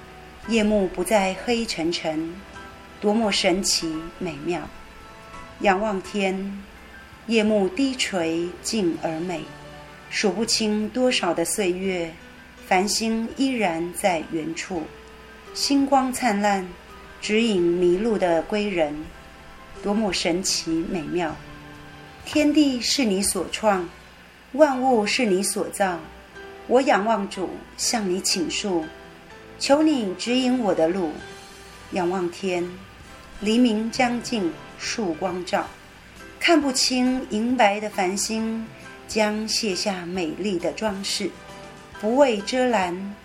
[0.47, 2.33] 夜幕不再黑沉沉，
[2.99, 4.61] 多么神奇美妙。
[5.59, 6.61] 仰望天，
[7.27, 9.41] 夜幕低垂静而美，
[10.09, 12.11] 数不清多少的岁月。
[12.71, 14.83] 繁星依然在原处，
[15.53, 16.65] 星光灿烂，
[17.19, 18.95] 指引迷路的归人，
[19.83, 21.35] 多么神奇美妙！
[22.23, 23.89] 天地是你所创，
[24.53, 25.99] 万物是你所造。
[26.67, 28.85] 我仰望主，向你倾诉，
[29.59, 31.11] 求你指引我的路。
[31.91, 32.65] 仰望天，
[33.41, 35.67] 黎明将近，曙光照，
[36.39, 38.65] 看不清银白的繁星，
[39.09, 41.29] 将卸下美丽的装饰。
[42.01, 43.15] 不畏遮拦，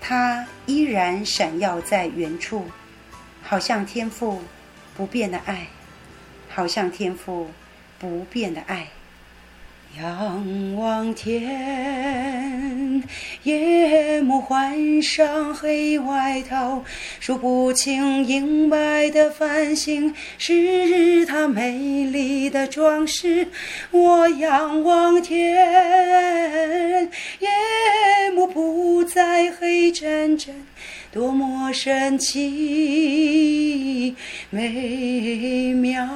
[0.00, 2.64] 它依然闪耀在原处，
[3.42, 4.40] 好像天赋
[4.96, 5.66] 不变的爱，
[6.48, 7.50] 好像天赋
[7.98, 8.88] 不变的爱。
[9.98, 12.81] 仰望天，
[13.44, 16.84] 夜幕换上黑外套，
[17.20, 23.48] 数不清银白的繁星，是它美丽的装饰。
[23.90, 27.48] 我仰望天，夜
[28.34, 30.54] 幕不再黑沉沉，
[31.10, 34.16] 多么神奇
[34.50, 36.06] 美妙。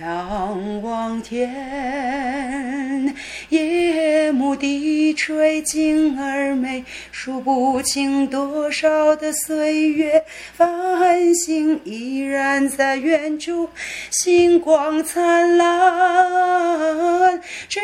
[0.00, 3.14] 仰望天，
[3.50, 10.24] 夜幕低垂静而美，数不清多少的岁月，
[10.54, 13.68] 繁星依然在远处，
[14.10, 17.78] 星光灿烂，指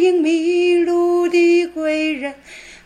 [0.00, 2.34] 引迷路的归人，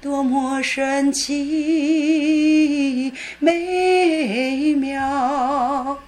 [0.02, 5.98] 多么神奇美妙。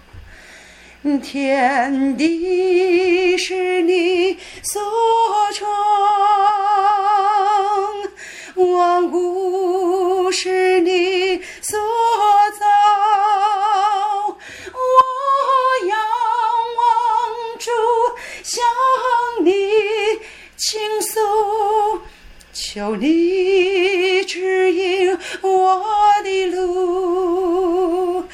[1.20, 4.82] 天地是你所
[5.54, 5.70] 创，
[8.56, 11.78] 万物是你所
[12.58, 12.66] 造。
[14.72, 14.78] 我
[15.86, 15.96] 仰
[16.78, 16.80] 望
[17.60, 17.70] 主，
[18.42, 18.64] 向
[19.44, 19.50] 你
[20.56, 21.20] 倾诉，
[22.52, 25.84] 求你指引我
[26.24, 28.24] 的路。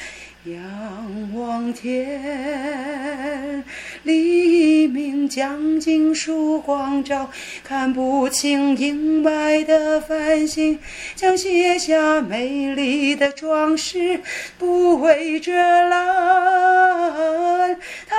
[1.71, 3.63] 天，
[4.01, 7.29] 黎明将近，曙光照，
[7.63, 10.79] 看不清阴霾的繁星，
[11.15, 14.19] 将卸下美丽的装饰，
[14.57, 18.15] 不为遮拦，它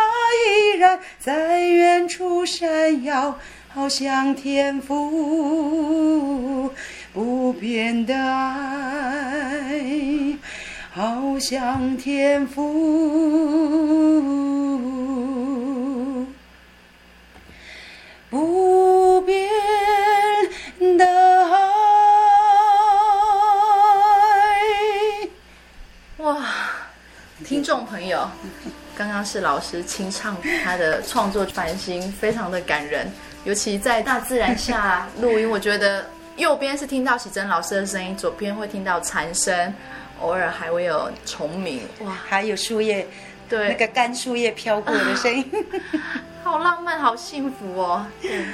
[0.47, 3.37] 依然在远处闪耀，
[3.69, 6.71] 好像天父
[7.13, 9.75] 不变的爱。
[10.97, 12.63] 好像天赋
[18.31, 19.51] 不变
[20.97, 21.05] 的
[21.47, 21.59] 爱。
[26.19, 26.47] 哇，
[27.45, 28.31] 听众朋友，
[28.97, 33.11] 刚刚是老师清唱他的创作《繁星》，非常的感人。
[33.43, 39.75] 尤其在大自然下录音，我觉得右边是听到喜珍老师的声音，左边会听到蝉声。
[40.21, 43.07] 偶尔还会有虫鸣，哇，还有树叶，
[43.49, 45.45] 对，那个干树叶飘过的声音，
[45.93, 48.07] 啊， 好浪漫，好幸福哦。
[48.23, 48.45] 对，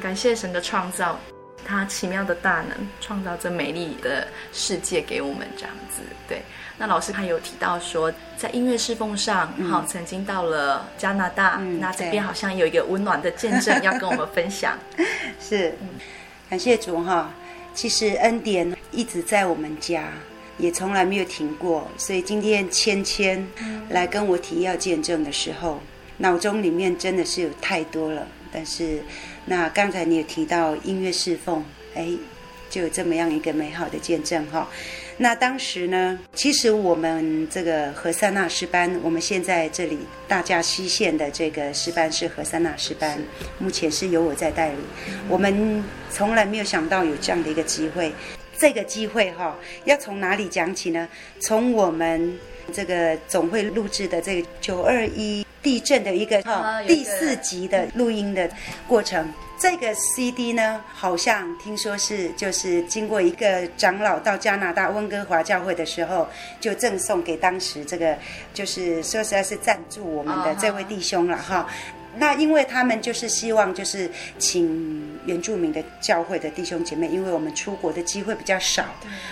[0.00, 1.18] 感谢神的创造，
[1.64, 6.02] 他奇妙的大能，创造这美丽的世界给我们这样子。
[6.28, 6.42] 对，
[6.76, 14.78] 那老师他有提到说，在音乐侍奉上，好，嗯，曾经到了加拿大，嗯，那这边好像有一个温暖的见证要跟我们分享。
[15.40, 15.74] 是，
[16.50, 17.30] 感谢主哈，
[17.74, 20.04] 其实恩典一直在我们家。
[20.58, 23.46] 也从来没有停过，所以今天芊芊
[23.90, 25.80] 来跟我提要见证的时候，
[26.18, 28.26] 脑中里面真的是有太多了。
[28.52, 29.02] 但是，
[29.44, 31.62] 那刚才你有提到音乐侍奉，
[31.94, 32.08] 哎，
[32.70, 34.66] 就有这么样一个美好的见证哈。
[35.18, 43.18] 那当时呢，其实我们这个和散那诗班，我们现在这里大家西线的这个诗班是和散那诗班，
[43.58, 44.78] 目前是由我在带领。
[45.28, 48.12] 我们从来没有想到有这样的一个机会。
[48.58, 51.08] 这个机会哈，要从哪里讲起呢？
[51.40, 52.38] 从我们
[52.72, 58.50] 这个总会录制的这个九二一地震的一个哈第四集的录音的
[58.88, 59.32] 过程。
[59.58, 66.28] 这个 CD 呢，好像听说是就是经过一个长老到加拿大温哥华教会的时候，
[66.60, 68.14] 就赠送给当时这个
[68.52, 71.66] 就是说实在是赞助我们的这位弟兄了哈。
[72.18, 78.84] 那因为他们就是希望就是请原住民的教会的弟兄姐妹，因为我们出国的机会比较少。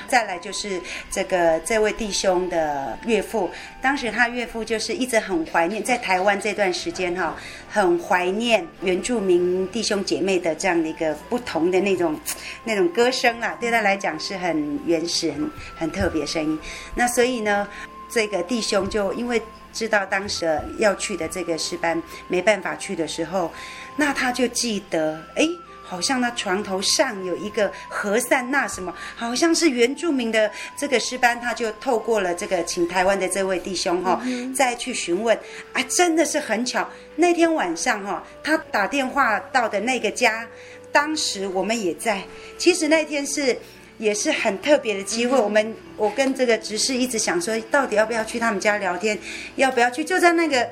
[0.06, 7.36] 再来就是这个这位弟兄的岳父，当时他岳父就是一直很怀念在台湾这段时间哈，
[7.70, 12.18] 很怀念原住民弟兄姐妹的这样的一个不同的那种
[12.64, 16.58] 那种歌声啊，对他来讲是很原始、很很特别声音。
[16.94, 17.66] 那所以呢，
[18.10, 19.40] 这个弟兄就因为。
[19.74, 23.52] 知道当时要去的这个师班没办法去的时候，
[23.96, 25.46] 那他就记得，哎，
[25.82, 35.36] 好像他床头上有一个和善那什么，好像是原住民的这个师班，他就透过了这个请台湾的这位弟兄哈、哦，再去询问，
[35.72, 40.46] 啊，真的是很巧，那天晚上哈、哦，他打电话到的那个家，
[40.92, 42.22] 当时我们也在，
[42.56, 43.58] 其实那天是。
[43.98, 49.18] 也是很特别的机会，我们我跟这个执事一直想说，到底要不要去他们家聊天，
[49.56, 50.02] 要不要去？
[50.02, 50.68] 就在那个，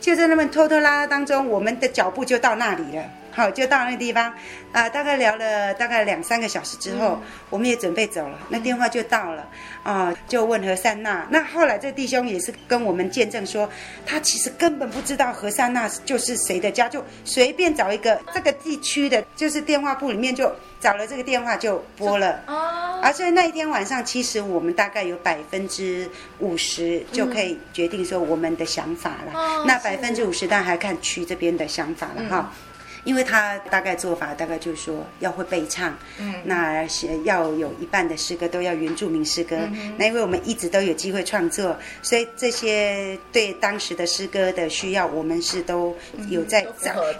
[0.00, 3.04] 就在那么拖拖拉拉当中，我们的脚步就到那里了。
[3.36, 4.30] 好，就到那个地方，
[4.72, 9.42] 啊、呃，大概聊了大概两三个小时之后，嗯、我们也准备走了，那电话就到了，
[9.82, 11.26] 啊、呃，就问何善娜。
[11.28, 13.68] 那后来这弟兄也是跟我们见证说，
[14.06, 22.40] 他其实根本不知道何善娜就是谁的家，就随便找一个这个地区的，就是电话簿里面就找了这个电话就拨了。
[22.46, 22.98] 哦。
[23.02, 29.38] 而所以那一天晚上，其实我们大概有百分之五十就可以决定说我们的想法了。
[29.38, 29.64] 哦。
[29.66, 32.50] 那百分之五十，当然还看区这边的想法了哈。
[32.50, 32.65] 嗯
[33.06, 36.84] 因为他大概做法大概就是说要会背唱，嗯，那
[37.24, 39.56] 要有一半的诗歌都要原住民诗歌。
[39.56, 45.96] 嗯、那因为我们一直都有机会创作，所以这些对当时的诗歌的需要，我们是都
[46.28, 46.66] 有在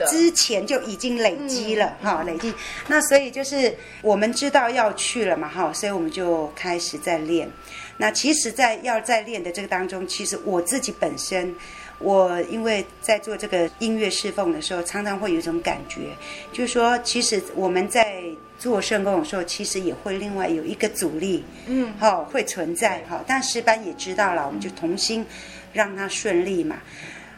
[0.08, 2.52] 之前就已经累积了哈、嗯，累积。
[2.88, 3.72] 那所以就是
[4.02, 7.48] 我们知道要去了嘛哈，所以我们就开始在练。
[7.96, 11.54] 那其实，在要在练的这个当中，其实我自己本身。
[11.98, 16.10] 我因为在做这个音乐侍奉的时候，常常会有一种感觉，
[16.52, 18.22] 就是说，其实我们在
[18.58, 23.24] 做圣工的时候，其实也会另外有一个阻力，嗯，好，会存在哈。
[23.26, 25.24] 但诗班也知道了，我们就同心
[25.72, 26.76] 让它顺利嘛。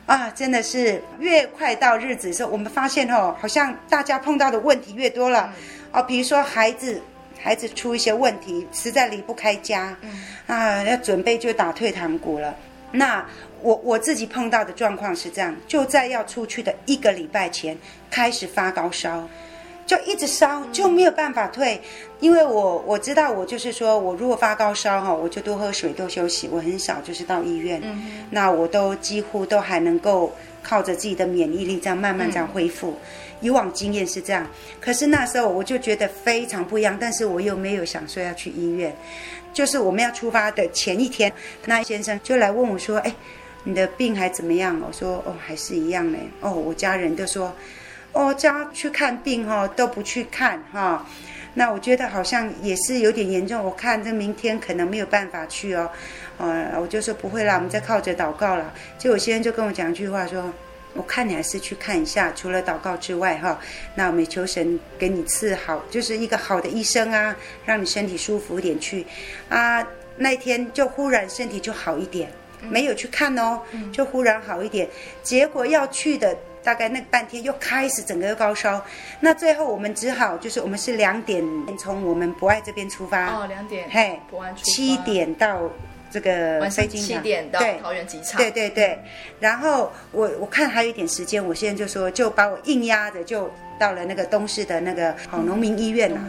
[0.07, 5.53] 啊，真的是越快到日子的时候，我们发现哦，好像大家碰到的问题越多了。
[5.93, 7.01] 哦，比如说孩子，
[7.39, 10.11] 孩子出一些问题，实在离不开家，嗯
[10.47, 12.57] 啊，要准备就打退堂鼓了。
[12.91, 13.23] 那
[13.63, 17.77] 我我自己碰到的状况是这样，就在要出去的一个礼拜前
[18.11, 19.29] 开始发高烧。
[19.87, 21.81] 就一直烧，就没有办法退，
[22.21, 30.31] 因为我我知道，我就是说我如果发高烧哈，我就多喝水，多休息，我很少就是到医院，嗯、那我都几乎都还能够
[30.63, 32.91] 靠着自己的免疫力这样慢慢这样恢复。
[32.91, 32.97] 嗯、
[33.41, 34.47] 以往经验是这样，
[34.79, 38.95] 可是那时候我就觉得非常不一样，但是我又没有想说要去医院，
[39.55, 41.33] 就是我们要出发的前一天，
[41.65, 43.15] 那先生就来问我说：“哎，
[43.65, 47.55] 你的病还怎么样？”我说：“哦，还是一样嘞。”哦，我家人都说。
[48.13, 51.07] 哦，家去看病哈、哦、都不去看哈、
[51.55, 53.63] 那我觉得好像也是有点严重。
[53.63, 55.89] 我看这明天可能没有办法去哦，
[56.39, 58.73] 呃，我就说不会啦，我们再靠着祷告了。
[58.97, 60.51] 结果我先就跟我讲一句话说，
[60.95, 63.61] 我看你还是去看一下，除了祷告之外哈、
[63.95, 67.37] 那我们求神给你赐好，就是一个好的医生啊，
[67.67, 69.07] 让你身体舒服点去。
[69.51, 69.87] 啊，
[70.17, 72.33] 那一天就忽然身体就好一点，
[72.63, 73.61] 没有去看哦，
[73.93, 74.89] 就忽然好一点。
[75.23, 76.37] 结果要去的。
[76.61, 78.85] 大概那半天又开始整个高烧，
[79.21, 81.43] 那最后我们只好就是我们是两点
[81.79, 85.63] 从我们博爱这边出发哦，两点嘿，博爱出发七点到
[86.11, 88.99] 这个飞机场，七点到桃园机场，对对对，
[89.41, 96.21] 然后我我看还有一点时间，我现在就说就把我硬压着就到了那个东市的那个好农民医院了，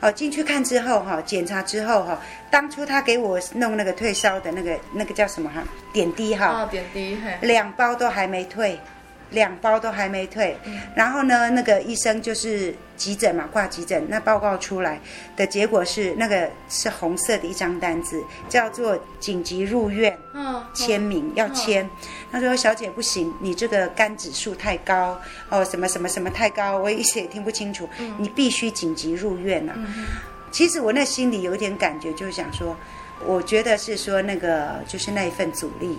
[0.00, 2.20] 哦进去看之后哈检查之后哈，
[2.50, 5.62] 当初他给我弄那个退烧的那个那个叫什么哈？
[5.92, 8.78] 点滴哈，哦点滴，两包都还没退。
[9.30, 10.56] 两包都还没退，
[10.94, 15.00] 然后呢，那个医生就是急诊嘛，挂急诊，那报告出来
[15.36, 20.16] 的结果是那个是红色的一张单子，叫做紧急入院，
[20.74, 21.88] 签名要签。
[22.30, 25.18] 他说：“小姐不行，你这个肝指数太高
[25.48, 29.74] 哦，什么什么什么太高，我一时也听不清楚，你必须紧急入院了。”
[30.52, 32.76] 其实我那心里有一点感觉，就是想说，
[33.26, 35.98] 我觉得是说那个就是那一份阻力。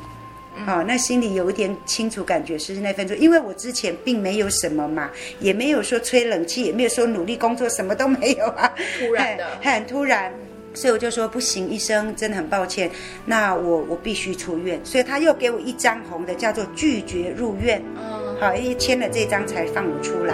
[0.66, 10.34] 好、哦，那心里有一点清楚感觉是那份做，因为我之前并没有什么嘛，也没有说吹冷气，也没有说努力工作，什么都没有啊，突然的， 很突然，
[10.74, 12.90] 所以我就说不行，医生真的很抱歉，
[13.26, 20.34] 那我我必须出院，所以他又给我一张红的，叫做拒绝入院，嗯，好，因为签了这张才放我出来。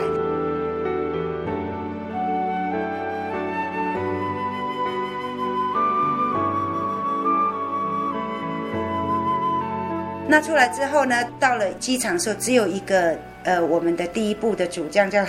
[10.34, 15.24] 那出来之后呢，到了机场的时候，只有一个呃，我们的第一部的主将叫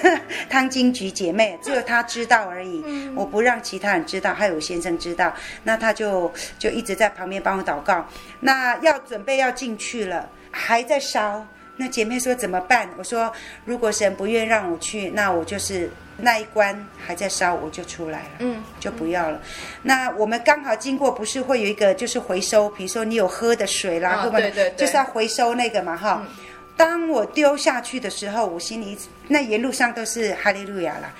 [0.50, 2.84] 汤金菊姐妹，只有她知道而已。
[3.16, 5.32] 我不让其他人知道，还有先生知道。
[5.64, 8.06] 那他就就一直在旁边帮我祷告。
[8.38, 11.46] 那要准备要进去了，还在烧。
[11.80, 12.88] 那姐妹说怎么办？
[12.96, 13.32] 我说
[13.64, 15.90] 如果神不愿让我去，那我就是。
[16.22, 19.38] 那一关还在烧，我就出来了，嗯，就不要了。
[19.38, 19.42] 嗯、
[19.84, 24.70] 那我们刚好经过，不是会有一个就是回收，比如说你有喝的水啦，哦、对不对？
[24.76, 26.22] 就是要回收那个嘛，哈。
[26.22, 26.28] 嗯、
[26.76, 31.10] 当我丢下去的时候，我心里那沿路上都是哈利路亚啦。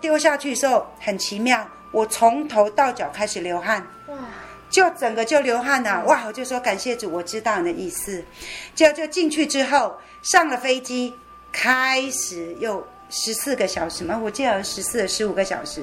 [0.00, 4.16] 丢下去的时候很奇妙，我从头到脚开始流汗，哇，
[4.68, 6.24] 就整个就流汗了，哇！
[6.26, 8.24] 我就说感谢主，我知道你的意思。
[8.74, 9.96] 就就进去之后，
[10.30, 11.14] 上了飞机，
[11.50, 12.86] 开始又。
[13.10, 14.20] 十四个小时吗？
[14.22, 15.80] 我记得十四、十五个小时，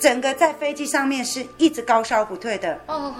[0.00, 2.76] 整个在飞机上面是一直高烧不退的。
[2.86, 3.14] 哦。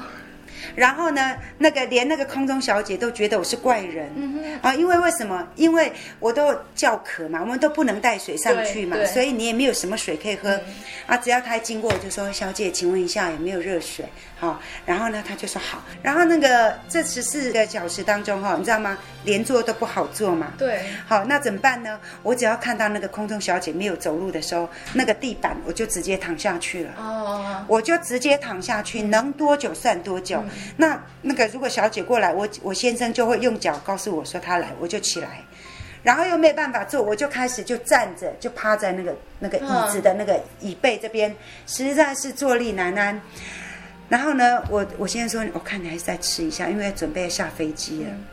[0.74, 4.10] 然后呢，那个连那个空中小姐都觉得我是怪人。
[4.16, 4.58] 嗯。
[4.60, 5.46] 啊，因为为什么？
[5.54, 10.50] 因为我都叫渴嘛，我们都不能带水上去嘛，所以你也没有什么水可以喝。
[10.50, 10.74] 嗯、
[11.06, 14.04] 啊，只要他一经过，我就说：“小姐，请问一下有没有热水？”
[14.36, 15.82] 好、哦，然后呢，他就说好。
[16.02, 18.98] 然后那个这十四个小时当中，哈，你知道吗？
[19.24, 20.52] 连坐都不好坐嘛。
[20.58, 20.80] 对。
[21.06, 21.98] 好，那怎么办呢？
[22.22, 26.92] 我只要看到那个空中小姐没有走路的时候，那个地板我就直接躺下去了。
[26.98, 27.64] 哦。
[27.68, 30.40] 我就直接躺下去，能多久算多久。
[30.40, 35.44] 嗯、那那个如果小姐过来，我我先生就会用脚告诉我说她来，我就起来。
[36.02, 41.34] 然后又没办法坐，我就开始就站着，就趴在那个那个椅子的那个椅背这边，
[41.66, 43.18] 实在是坐立难安。
[44.06, 48.10] 然后呢，我我先生说，我看你还是再吃一下，因为准备要下飞机了。
[48.10, 48.24] 嗯、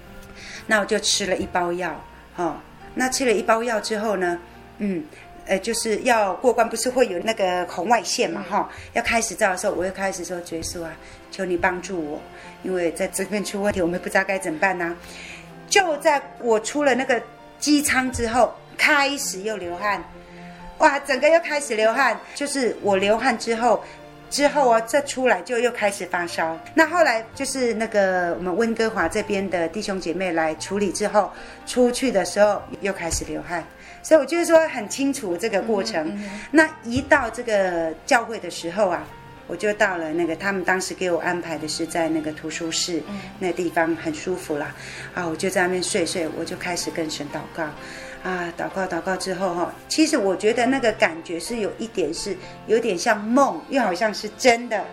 [0.68, 2.00] 那我就吃了一包药，
[2.36, 2.58] 哦，
[2.94, 4.38] 那吃了一包药之后呢，
[4.80, 5.02] 嗯，
[5.46, 10.92] 呃，就是要过关，不是会有那个红外线嘛，哈、要开始照的时候，我又开始说，耶稣啊，
[11.32, 12.22] 求你帮助我，
[12.64, 14.96] 因为在这边出问题，我们不知道该怎么办呢、啊。
[15.70, 17.20] 就在我出了那个
[17.60, 20.04] 机舱之后，开始又流汗，
[20.80, 23.82] 哇，整个又开始流汗，就是我流汗之后。
[24.32, 26.58] 之后啊，再出来就又开始发烧。
[26.74, 31.30] 那后来就是那个我们温哥华这边的弟兄姐妹来处理之后，
[31.68, 33.62] 出去的时候又开始流汗。
[34.02, 36.08] 所以我就是说很清楚这个过程。
[36.08, 39.06] 嗯嗯、那一到这个教会的时候啊，
[39.48, 44.74] 我就到了那个他们当时给我安排的是在那个图书室，嗯、那地方很舒服啦。
[45.14, 47.68] 啊，我就在那边睡睡，我就开始跟神祷告。
[48.24, 54.86] 啊，祷告祷告之后哈，其实我觉得那个感觉是有一点是有点像梦，又好像是真的。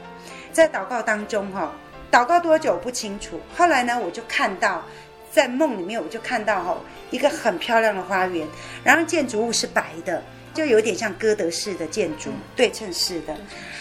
[0.52, 1.72] 在祷告当中哈，
[2.10, 3.38] 祷告多久不清楚。
[3.54, 4.82] 后来呢，我就看到
[5.30, 6.76] 在梦里面，我就看到哈
[7.10, 8.46] 一个很漂亮的花园，
[8.82, 10.22] 然后建筑物是白的。
[10.54, 13.36] 就有点像哥德式的建筑，对称式的。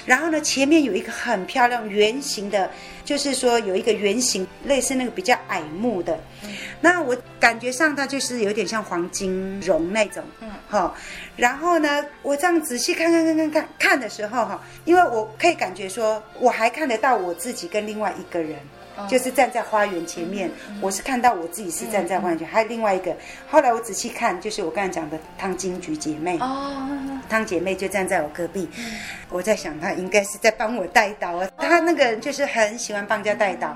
[0.08, 2.72] 然后呢，前面有一个很漂亮圆形的，
[3.04, 6.18] 就是说有一个圆形，类似那个比较矮木的。
[6.80, 10.24] 那我感觉上它就是有点像黄金绒那种。
[10.40, 10.96] 嗯，好。
[11.36, 18.58] 然后呢，我这样仔细看看看看看看的时候哈，因为我可以感觉说，我还看得到我自己跟另外一个人。
[19.10, 20.50] 就是站在花园前面，
[20.82, 23.16] 我是看到我自己是站在花园前，还有另外一个。
[23.50, 26.88] 后来我仔细看，就是我刚才讲的汤金菊姐妹哦，
[27.30, 28.68] 汤姐妹就站在我隔壁。
[29.30, 31.50] 我在想，她应该是在帮我带祷啊。
[31.58, 33.72] 她那个人就是很喜欢帮人家带祷，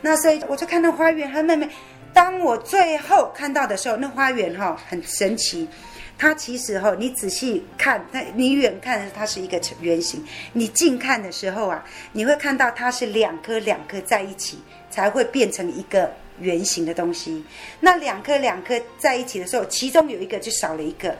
[0.00, 1.68] 那所以我就看到花园很美美。
[2.12, 5.68] 当我最后看到的时候，那花园哈很神奇。
[6.20, 14.58] 它其实哈，你仔细看，那你远看它是一个圆形，你近看的时候啊，你会看到它是两颗两颗在一起
[14.90, 17.42] 才会变成一个圆形的东西。
[17.80, 21.16] 那两颗两颗在一起的时候，其中有一个就少了一个，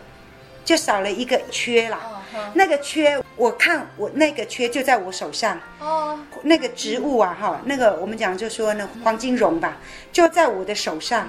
[0.67, 2.23] 就少了一个缺啦。
[2.53, 5.59] 那个缺，我看我那个缺就在我手上。
[5.79, 9.79] 哦，那个植物啊，哈，那个我们讲就说那黄金绒吧，
[10.13, 11.27] 就在我的手上。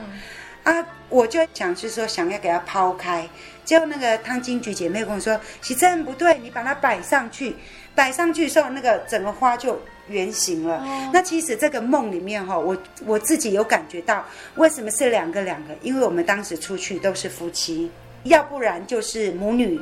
[0.63, 3.27] 啊，我就想是说想要给它抛开。
[3.63, 7.55] 就那个汤金菊姐妹跟我说：“喜珍不对，你把它摆上去，
[7.95, 10.83] 摆上去的时候，那个整个花就圆形了。
[11.13, 15.75] 那其实这个梦里面哈，我我自己有感觉到，为什么是两个两个？
[15.81, 17.89] 因为我们当时出去都是夫妻，
[18.23, 19.79] 要不然就是母女，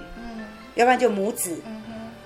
[0.75, 1.57] 要不然就母子。”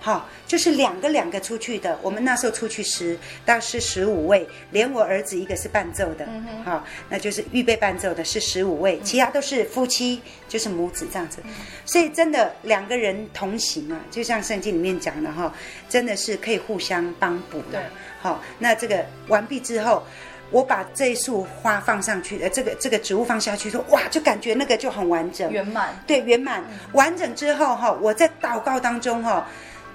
[0.05, 1.97] 好，就是两个两个出去的。
[2.01, 6.27] 我们那时候出去时，当时十五位，连我儿子一个是伴奏的，
[6.65, 11.39] 好，那就是预备伴奏的是十五位，其他都是夫妻，就是母子这样子。
[11.45, 11.51] 嗯、
[11.85, 15.53] 所以真的两个人同行啊，就像圣经里面讲的哈，
[15.87, 17.79] 真的是可以互相帮补的。
[17.79, 17.83] 对
[18.21, 20.03] 好，那这个完毕之后，
[20.51, 25.97] 我把这一束花放上去，呃，这个这个植物放下去，说哇，就感觉那个就很完整，圆满。
[26.05, 26.61] 对，圆满。
[26.61, 29.47] 嗯、完整之后哈，我在祷告当中哈。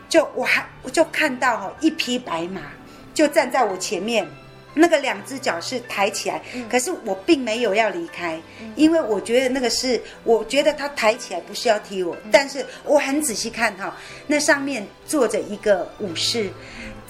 [0.09, 2.62] 就我还我就看到哈一匹白马，
[3.12, 4.26] 就站在我前面，
[4.79, 16.49] 那个两只脚是抬起来，嗯、可是我并没有要离开，嗯、因为我觉得那个是，我觉得他抬起来不是要踢我，嗯、但是我很仔细看哈，那上面坐着一个武士。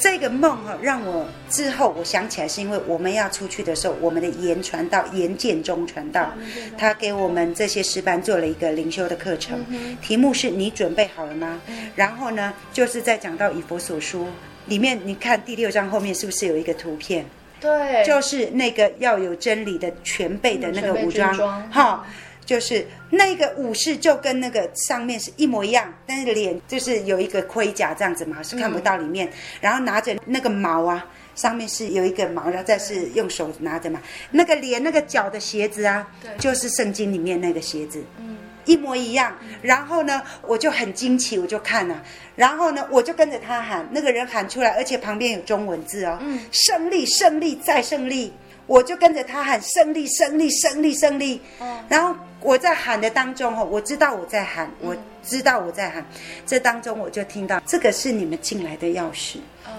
[0.01, 6.33] 这个梦哈，让我之后我想起来，是因为我们要出去的时候，我们的严传道严建中传道，
[6.79, 9.59] 他给我们这些师班做了一个灵修的课程，
[10.01, 11.61] 题目是你准备好了吗？
[11.97, 14.29] 然后呢，就是在讲到以佛所书
[14.67, 17.27] 里面，你看第六章后面是不是有一个图片？
[17.61, 22.07] 对，就是那个要有真理的全备的那个武装，哈。
[22.49, 29.27] 就是那个武士就跟那个上面是一模一样，但是脸就是有一个盔甲这样子嘛，是看不到里面。
[29.27, 34.01] 嗯、然后拿着那个矛啊，上面是有一个矛，然后再是用手拿着嘛。
[34.31, 38.39] 那个脸那个脚的鞋子啊，对就是圣经里面那个鞋子，嗯，
[38.69, 39.35] 一模一样。
[39.63, 42.03] 然后呢，我就很惊奇，我就看了、啊，
[42.37, 48.33] 然后呢，我就跟着他喊，那个人喊出来，而且旁边有中文字哦，嗯，胜利，胜利，再胜利。
[48.69, 51.43] 我就跟着他喊胜利，胜利，胜利，胜利。
[51.59, 52.15] 嗯，然后。
[52.41, 56.07] 我在喊的当中哦，我知道我在喊，我知道我在喊。
[56.47, 59.39] 这当中我就听到，这个是你们进来的钥匙，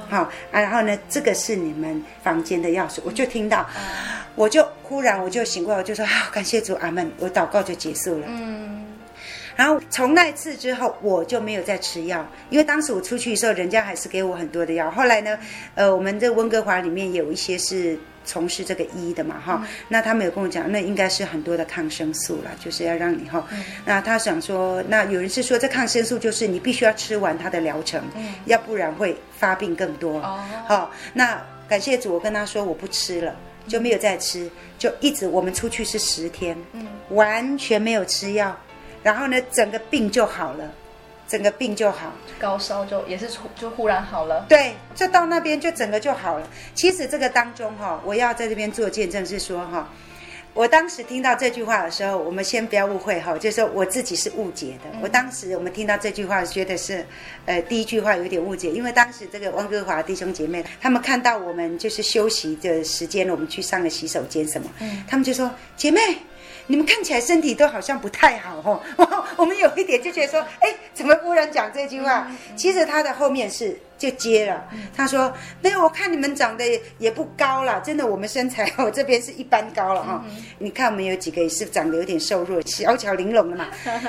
[0.09, 0.59] 好啊。
[0.59, 3.65] 然后呢，这个是你们房间的钥匙，我就听到，
[4.35, 7.09] 我就忽然我就醒过来，我就说好，感谢主，阿门。
[7.17, 8.25] 我祷告就结束了。
[8.27, 8.85] 嗯。
[9.55, 14.91] 然后从那次之后，我就没有再吃药，因为当时我出去的时候，人家还是给我很多的药。
[14.91, 15.39] 后来呢，
[15.75, 17.97] 呃，我们这温哥华里面有一些是。
[18.29, 23.43] 从事这个医的嘛，哈，那他们有跟我讲，那应该是很多的抗生素啦，就是要让你哈。
[23.83, 28.03] 那他想说，那有人是说，这抗生素就是你必须要吃完它的疗程，
[28.45, 30.19] 要不然会发病更多。
[30.19, 33.35] 哦，好，那感谢主，我跟他说我不吃了，
[33.67, 38.55] 就没有再吃，就一直我们出去是十天，嗯，完全没有吃药，
[39.01, 40.71] 然后呢，整个病就好了。
[41.29, 44.47] 整个病就好，高烧就也是就忽然好了。
[44.49, 46.47] 对，就到那边就整个就好了。
[46.73, 49.87] 其实这个当中哈，我要在这边做见证是说哈，
[50.55, 54.89] 我当时听到这句话的时候，我们先不要误会哈，就是说我自己是误解的。
[55.03, 57.05] 我当时我们听到这句话，觉得是，
[57.45, 64.67] 呃，第一句话有点误解，因为当时这个温哥华弟兄姐妹，他们看到我们就是休息的时间，我们去上个洗手间什么，
[65.07, 66.01] 他们就说姐妹。
[66.69, 68.79] 你们看起来身体都好像不太好哦，
[69.37, 72.31] 我们有一点就觉得说，哎，怎么忽然讲这句话？
[72.55, 73.77] 其实他的后面是。
[73.99, 75.31] 就接了，他说
[75.61, 76.63] ：“没有，我看你们长得
[76.99, 80.23] 也不高了，真的，我们身材我这边是一般高了哈。
[80.57, 83.67] 你看我们有几个也是长得有点瘦弱、小巧玲珑的嘛。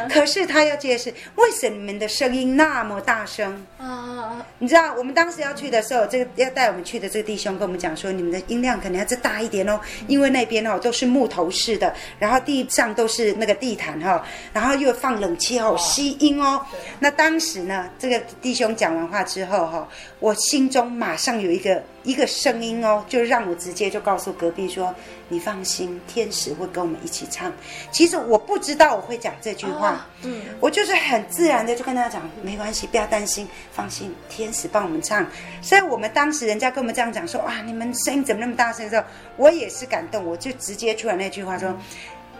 [0.08, 3.66] 可是他要接的是，为什么你们的声音那么大声？
[3.78, 16.64] 啊，你知道我们当时要去的时候，这个要带我们去的这个弟兄跟我们讲说，你们的音量可能要再大一点哦，因为那边哦都是木头式的，然后地上都是那个地毯哈，然后又放冷气哦，吸音哦。
[17.00, 19.79] 那当时呢，这个弟兄讲完话之后哈。”
[20.18, 24.94] 我心中马上有一个一个声音哦，就让我直接就告诉隔壁说
[25.28, 27.52] ：“你放心，天使会跟我们一起唱。”
[27.92, 35.26] 其实我不知道我会讲这句话，嗯，我就是很自然的就跟他讲：“没关系，不要担心，放心，天使帮我们唱。”
[35.62, 39.04] 所以我们当时人家跟我们这样讲说：“哇，你们声音怎么那么大声？”的时候，
[39.36, 41.76] 我也是感动，我就直接出来那句话说：“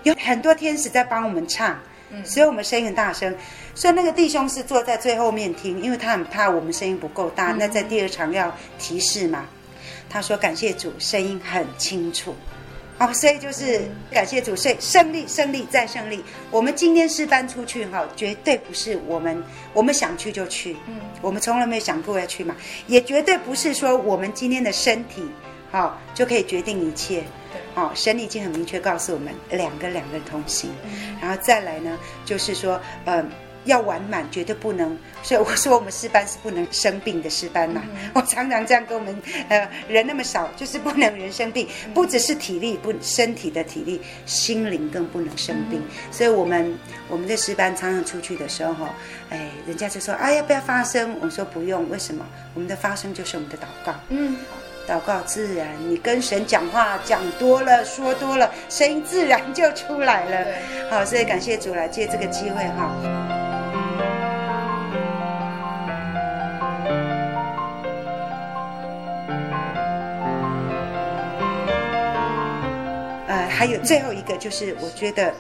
[0.05, 1.79] 有很多天使在帮我们唱。”
[2.25, 3.35] 所以我们声音很大声，
[3.75, 7.53] 所以那个弟兄是坐在最后面听，因为他很怕我们声音不够大。
[7.53, 9.47] 那在第二场要提示嘛，
[10.09, 12.35] 他说感谢主，声音很清楚。
[12.99, 13.81] 好，所以就是
[14.11, 16.23] 感谢主，所以胜利，胜利再胜利。
[16.51, 19.43] 我们今天是搬出去哈，绝对不是我们
[19.73, 22.55] 我们想去就去，嗯，我们从来没有想过要去嘛，
[22.87, 25.25] 也绝对不是说我们今天的身体
[25.71, 27.25] 好就可以决定一切。
[27.75, 30.71] 哦，神已经很明确告诉我们，两个两个同行，
[31.21, 33.25] 然后再来呢，就是说，呃，
[33.65, 34.97] 要完满，绝对不能。
[35.23, 37.83] 所以我说，我们师班是不能生病的师班嘛。
[38.15, 45.83] 我常常这样跟我们，呃，人那么少，就是不能人生病，不只是体力不身体的体力，心灵更不能生病。
[46.11, 46.77] 所以我们
[47.09, 48.95] 我们的师班常常出去的时候，哈，
[49.29, 51.17] 哎，人家就说，哎，要不要发声？
[51.21, 52.27] 我说不用，为什么？
[52.55, 53.95] 我们的发声就是我们的祷告。
[54.09, 54.37] 嗯。
[54.91, 60.47] 祷告自然，你跟神讲话讲多了，说多了，声音自然就出来了。
[60.91, 62.93] 好，所以感谢主来借这个机会哈。
[73.29, 75.33] 呃，还有最后一个就是，我觉得，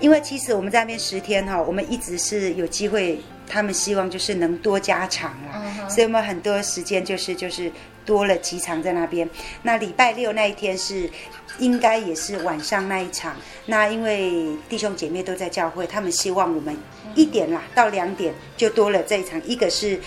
[0.00, 7.70] 因为其实我们在那边十天哈，我们一直是有机会，他们希望就是能多加长了，所以我们很多时间就是就是。
[8.04, 9.28] 多了几场在那边，
[9.62, 11.10] 那礼拜六那一天是
[11.58, 13.36] 应该也是晚上那一场。
[13.66, 16.76] 那因为弟兄姐妹都在教会，他们希望我们
[17.14, 20.00] 一点啦到两点就多了这一场，一个是。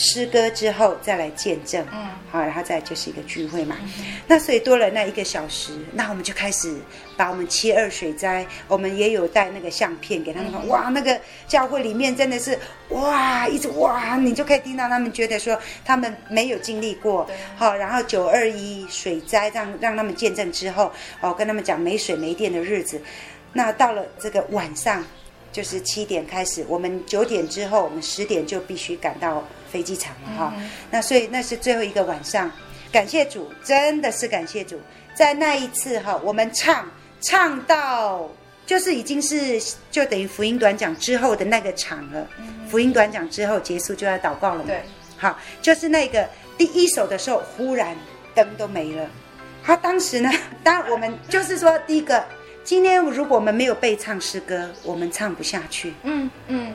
[0.00, 3.76] 诗歌之后再来见证，嗯，好，然后再就是一个聚会嘛。
[3.82, 6.72] 嗯、那所以多了那一个小时，那我们就开始
[7.16, 10.60] 把我们七二水灾，我们也有带那个相片给他们看。
[10.62, 12.56] 嗯、哇，那个教会里面真的是
[12.90, 23.02] 哇，一直哇，你就可以听到他们觉得说他们没有经历过，对好，然后九二一水灾让让他们见证之后，哦，跟他们讲没水没电的日子。
[23.52, 25.04] 那到了这个晚上，
[25.58, 29.42] 就是七点开始，我们九点之后，我们十点就必须赶到。
[29.70, 32.50] 飞机场了哈，嗯、那所以那是最后一个晚上，
[32.90, 34.80] 感谢主，真的是感谢主，
[35.14, 36.90] 在那一次哈，我们唱
[37.20, 38.26] 唱到
[38.64, 44.80] 就是已经是就等于福音短讲之后的那个场了，嗯、福音短讲之后结束就要祷告了嘛，对，
[45.18, 47.94] 好，就是那个第一首的时候，忽然
[48.34, 49.06] 灯都没了，
[49.62, 50.30] 他当时呢，
[50.64, 52.24] 当然我们就是说第一个，
[52.68, 56.74] 今天如果我们没有背唱诗歌，我们唱不下去，嗯嗯，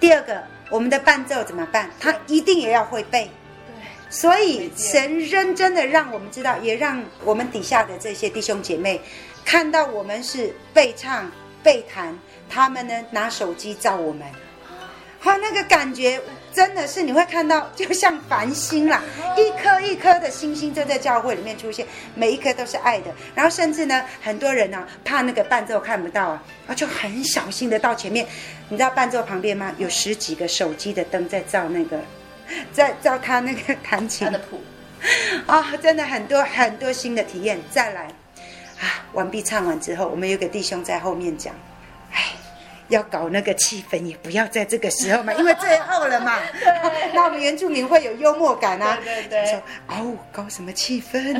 [0.00, 0.42] 第二个。
[0.68, 1.88] 我们的伴奏怎么办？
[2.00, 3.30] 他一定也要会背。
[3.68, 3.74] 对，
[4.08, 9.00] 所以神认真的让我们知道，也让我们底下的这些弟兄姐妹
[9.44, 11.30] 看到我们是背唱
[11.62, 12.12] 背弹，
[12.48, 14.26] 他们呢拿手机照我们，
[15.20, 16.20] 好，那个感觉。
[16.52, 19.02] 真的是你会看到，就像繁星啦，
[19.36, 23.12] 一颗一颗的星星就在教会里面出现，每一颗都是爱的。
[23.34, 28.26] 然后甚至呢，很多人呢、啊、怕那个伴奏看不到啊，啊就很小心的到前面。
[28.68, 29.72] 你知道伴奏旁边吗？
[29.78, 32.00] 有十几个手机的灯在照那个，
[32.72, 34.26] 在照他那个弹琴。
[34.26, 34.60] 他的谱
[35.46, 37.60] 啊、 哦，真的很多很多新的体验。
[37.70, 38.04] 再来
[38.80, 41.54] 啊，完毕唱完之后，我们有个弟兄在后面讲。
[42.90, 46.38] 要搞那个气氛，也不要在这个时候嘛，因为最后了嘛。
[47.14, 48.98] 那我们原住民会有幽默感啊。
[49.02, 49.46] 对对对。
[49.46, 51.34] 说哦，搞什么气氛？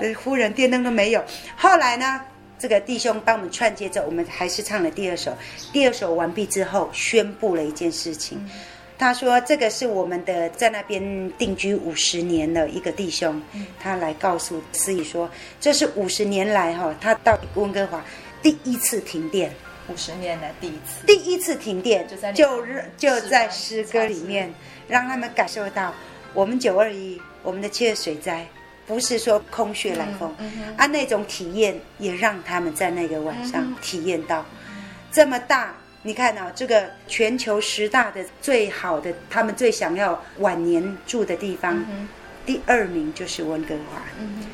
[0.00, 1.24] 呃，忽然电灯都没有。
[1.56, 2.20] 后来呢，
[2.58, 5.36] 这个弟兄帮我们串接着，我们还是唱了第二首。
[5.72, 8.38] 第二首完毕之后，宣布了一件事情。
[8.44, 8.50] 嗯、
[8.98, 13.40] 他说这个是我们的在那边定居五十年的一个弟兄，
[13.80, 18.04] 他来告诉司仪说，这是五十年来哈，他到温哥华
[18.42, 19.50] 第一次停电。
[19.88, 22.64] 五十年来第一次，第一次停电，就在就
[22.96, 24.52] 就在诗歌里面，
[24.86, 25.94] 让他们感受到
[26.34, 28.46] 我们九二一我们的七月水灾
[28.86, 35.74] 不是说空穴来风，嗯嗯、啊那种体验也让他们在那个晚上体验到、嗯、这么大。
[36.02, 42.08] 你看啊，这个全球十大的最好的，他们最想要晚年住的地方，嗯、
[42.46, 44.46] 第二名就是温哥华，嗯、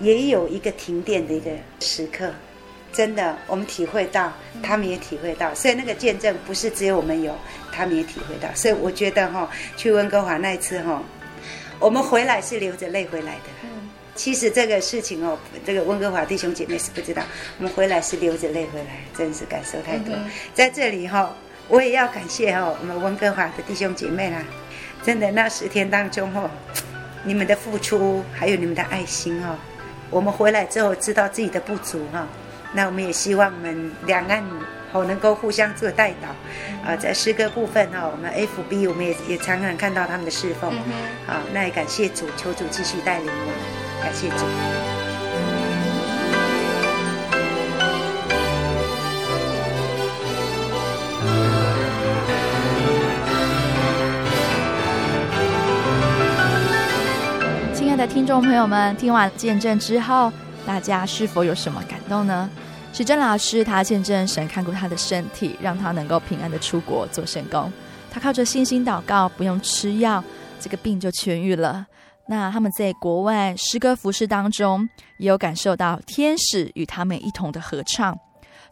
[0.00, 2.30] 也有一个停电的一个时刻。
[2.92, 4.32] 真的，我们体会到，
[4.62, 7.32] 他们也体会到，所以那个见证不是只有我们有，
[7.72, 8.48] 他们也体会到。
[8.54, 11.02] 所以我觉得哈，去温哥华那一次哈，
[11.78, 13.68] 我们回来是流着泪回来的。
[14.16, 17.22] 其实这个事情哦，这个温哥华弟兄姐妹是不知道，
[17.58, 20.14] 我们回来是流着泪回来，真是感受太多。
[20.52, 21.34] 在这里哈，
[21.68, 24.44] 我也要感谢哈，我们温哥华的弟兄姐妹啦，
[25.04, 26.50] 真的那十天当中哈，
[27.24, 29.56] 你们的付出还有你们的爱心哦，
[30.10, 32.26] 我们回来之后知道自己的不足哈。
[32.72, 34.42] 那我们也希望我们两岸
[34.92, 40.72] 好能够互相做代祷，啊，在诗歌部分哈，我们 FB 我们也也常常看到他们的侍奉，
[41.26, 43.54] 好，那也感谢主，求主继续带领我们，
[44.02, 44.46] 感谢主。
[57.74, 60.32] 亲爱的听众朋友们，听完见证之后。
[60.70, 62.48] 大家是否有什么感动呢？
[62.92, 67.70] 许真老师他见证神看过他的身体，让他能够平安的出国做圣工。
[68.08, 70.22] 他靠着信心祷告，不用吃药，
[70.60, 71.84] 这个病就痊愈了。
[72.28, 78.16] 那他们在国外诗歌服事当中，也有感受到天使与他们一同的合唱，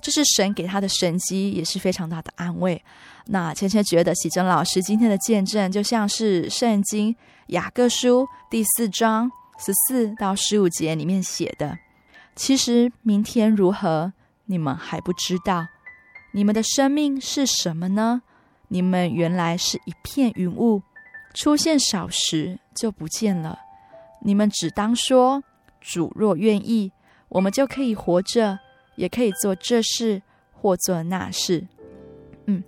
[0.00, 2.80] 这是神给他的神迹，也是非常大的安慰。
[3.26, 7.16] 那芊芊觉得许真老师今天的见证，就像是圣经
[7.48, 9.28] 雅各书第四章。
[9.60, 11.76] 十四到十五节里面写的，
[12.38, 14.12] 其实明天如何，
[14.46, 15.66] 你们还不知道。
[16.30, 18.22] 你们的生命是什么呢？
[18.68, 20.80] 你们原来是一片云雾，
[21.34, 23.58] 出现少时就不见了。
[24.22, 25.42] 你们只当说：
[25.80, 26.92] 主若愿意，
[27.28, 28.60] 我们就可以活着，
[28.94, 30.22] 也可以做这事
[30.52, 31.66] 或做那事。
[32.46, 32.62] 嗯，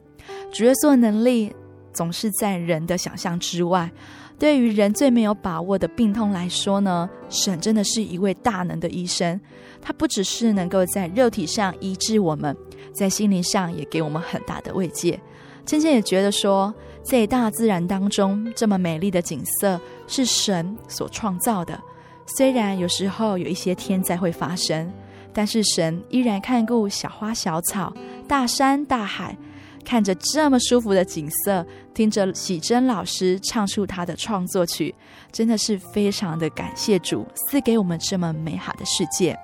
[0.52, 1.54] 主耶稣的能力
[1.92, 3.92] 总是在人的想象之外。
[4.40, 9.38] 对于人最没有把握的病痛来说呢，神真的是一位大能的医生。
[9.82, 12.56] 他不只是能够在肉体上医治我们，
[12.94, 15.20] 在心灵上也给我们很大的慰藉。
[15.66, 21.78] 芊芊也觉得说，在大自然当中这么美丽的景色是神所创造的。
[22.24, 24.90] 虽然有时候有一些天灾会发生，
[25.34, 27.92] 但是神依然看顾小花小草、
[28.26, 29.36] 大山大海。
[29.84, 31.64] 看着这么舒服的景色，
[31.94, 34.94] 听着喜珍老师唱出他的创作曲，
[35.32, 39.36] 真的是非常的感谢主赐给我们这么美好的世界。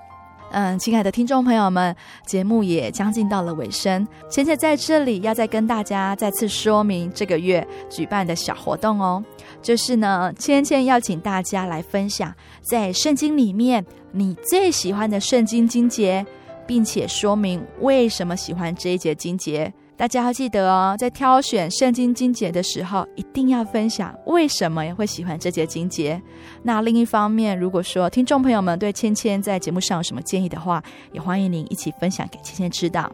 [0.51, 1.93] 嗯，亲爱的听众朋友们，
[2.25, 9.21] 节目也将近到了尾声，芊芊在这里要再跟大家再次说明这个月举办的小活动哦，
[9.61, 16.25] 就是呢，芊芊要请大家来分享在圣经里面你最喜欢的圣经经节，
[16.65, 19.73] 并且说明为什么喜欢这一节经节。
[19.97, 26.21] 大家要记得哦，在挑选圣经经节的时候，一定要分享为什么会喜欢这节经节。
[26.61, 33.11] 那另一方面，如果说听众朋友们对芊芊在节目上有什么建议的话，也欢迎您一起分享给芊芊知道。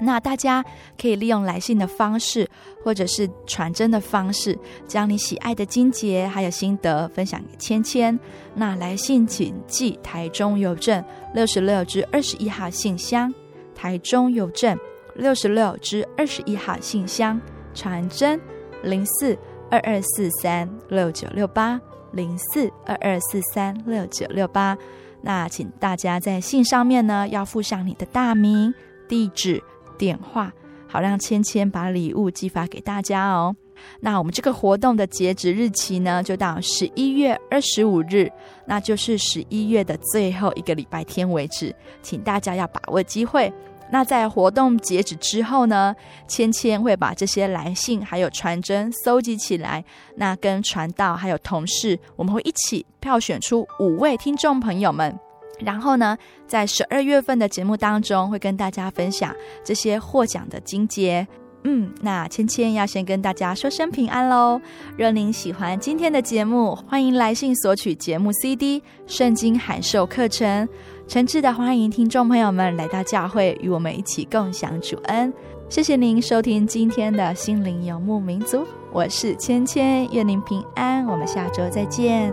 [0.00, 0.64] 那大家
[0.98, 2.48] 可以利用来信的方式，
[2.82, 4.58] 或者是传真的方式，
[4.88, 8.18] 将你喜爱的经节还有心得分享给芊芊。
[8.54, 11.04] 那来信请寄台中邮政
[11.34, 13.32] 六十六至二十一号信箱，
[13.74, 14.76] 台中邮政。
[15.14, 17.40] 六十六至二十一号信箱，
[17.74, 18.40] 传真
[18.82, 19.36] 零四
[19.70, 21.80] 二二四三六九六八
[22.12, 24.76] 零四二二四三六九六八。
[25.20, 28.74] 那请大家在信上面呢，要附上你的大名、
[29.06, 29.62] 地址、
[29.96, 30.52] 电话，
[30.88, 33.54] 好让芊芊把礼物寄发给大家哦。
[34.00, 38.30] 那我们这个活动的截止日期呢，就到十一月二十五日，
[38.66, 43.52] 那就是十一月的最后一个礼拜天为止，请大家要把握机会。
[43.92, 45.94] 那在活动截止之后呢，
[46.26, 49.84] 芊芊会把这些来信还有传真搜集起来，
[50.16, 55.14] 那跟传道还有同事，我们会一起票选出五位听众朋友们，
[55.60, 56.16] 然后呢，
[56.46, 61.28] 在十二月份的节目当中会跟大家分享这些获奖的金节。
[61.64, 64.60] 嗯，那芊芊要先跟大家说声平安喽。
[64.98, 70.66] 若您喜欢今天的节目，欢迎来信索取节目 CD《圣经函授课程》。
[71.12, 75.30] 诚挚的欢迎听众朋友们来到教会，与我们一起共享主恩。
[75.68, 82.32] 谢谢您收听今天的心灵游牧民族，我是芊芊，愿您平安，我们下周再见。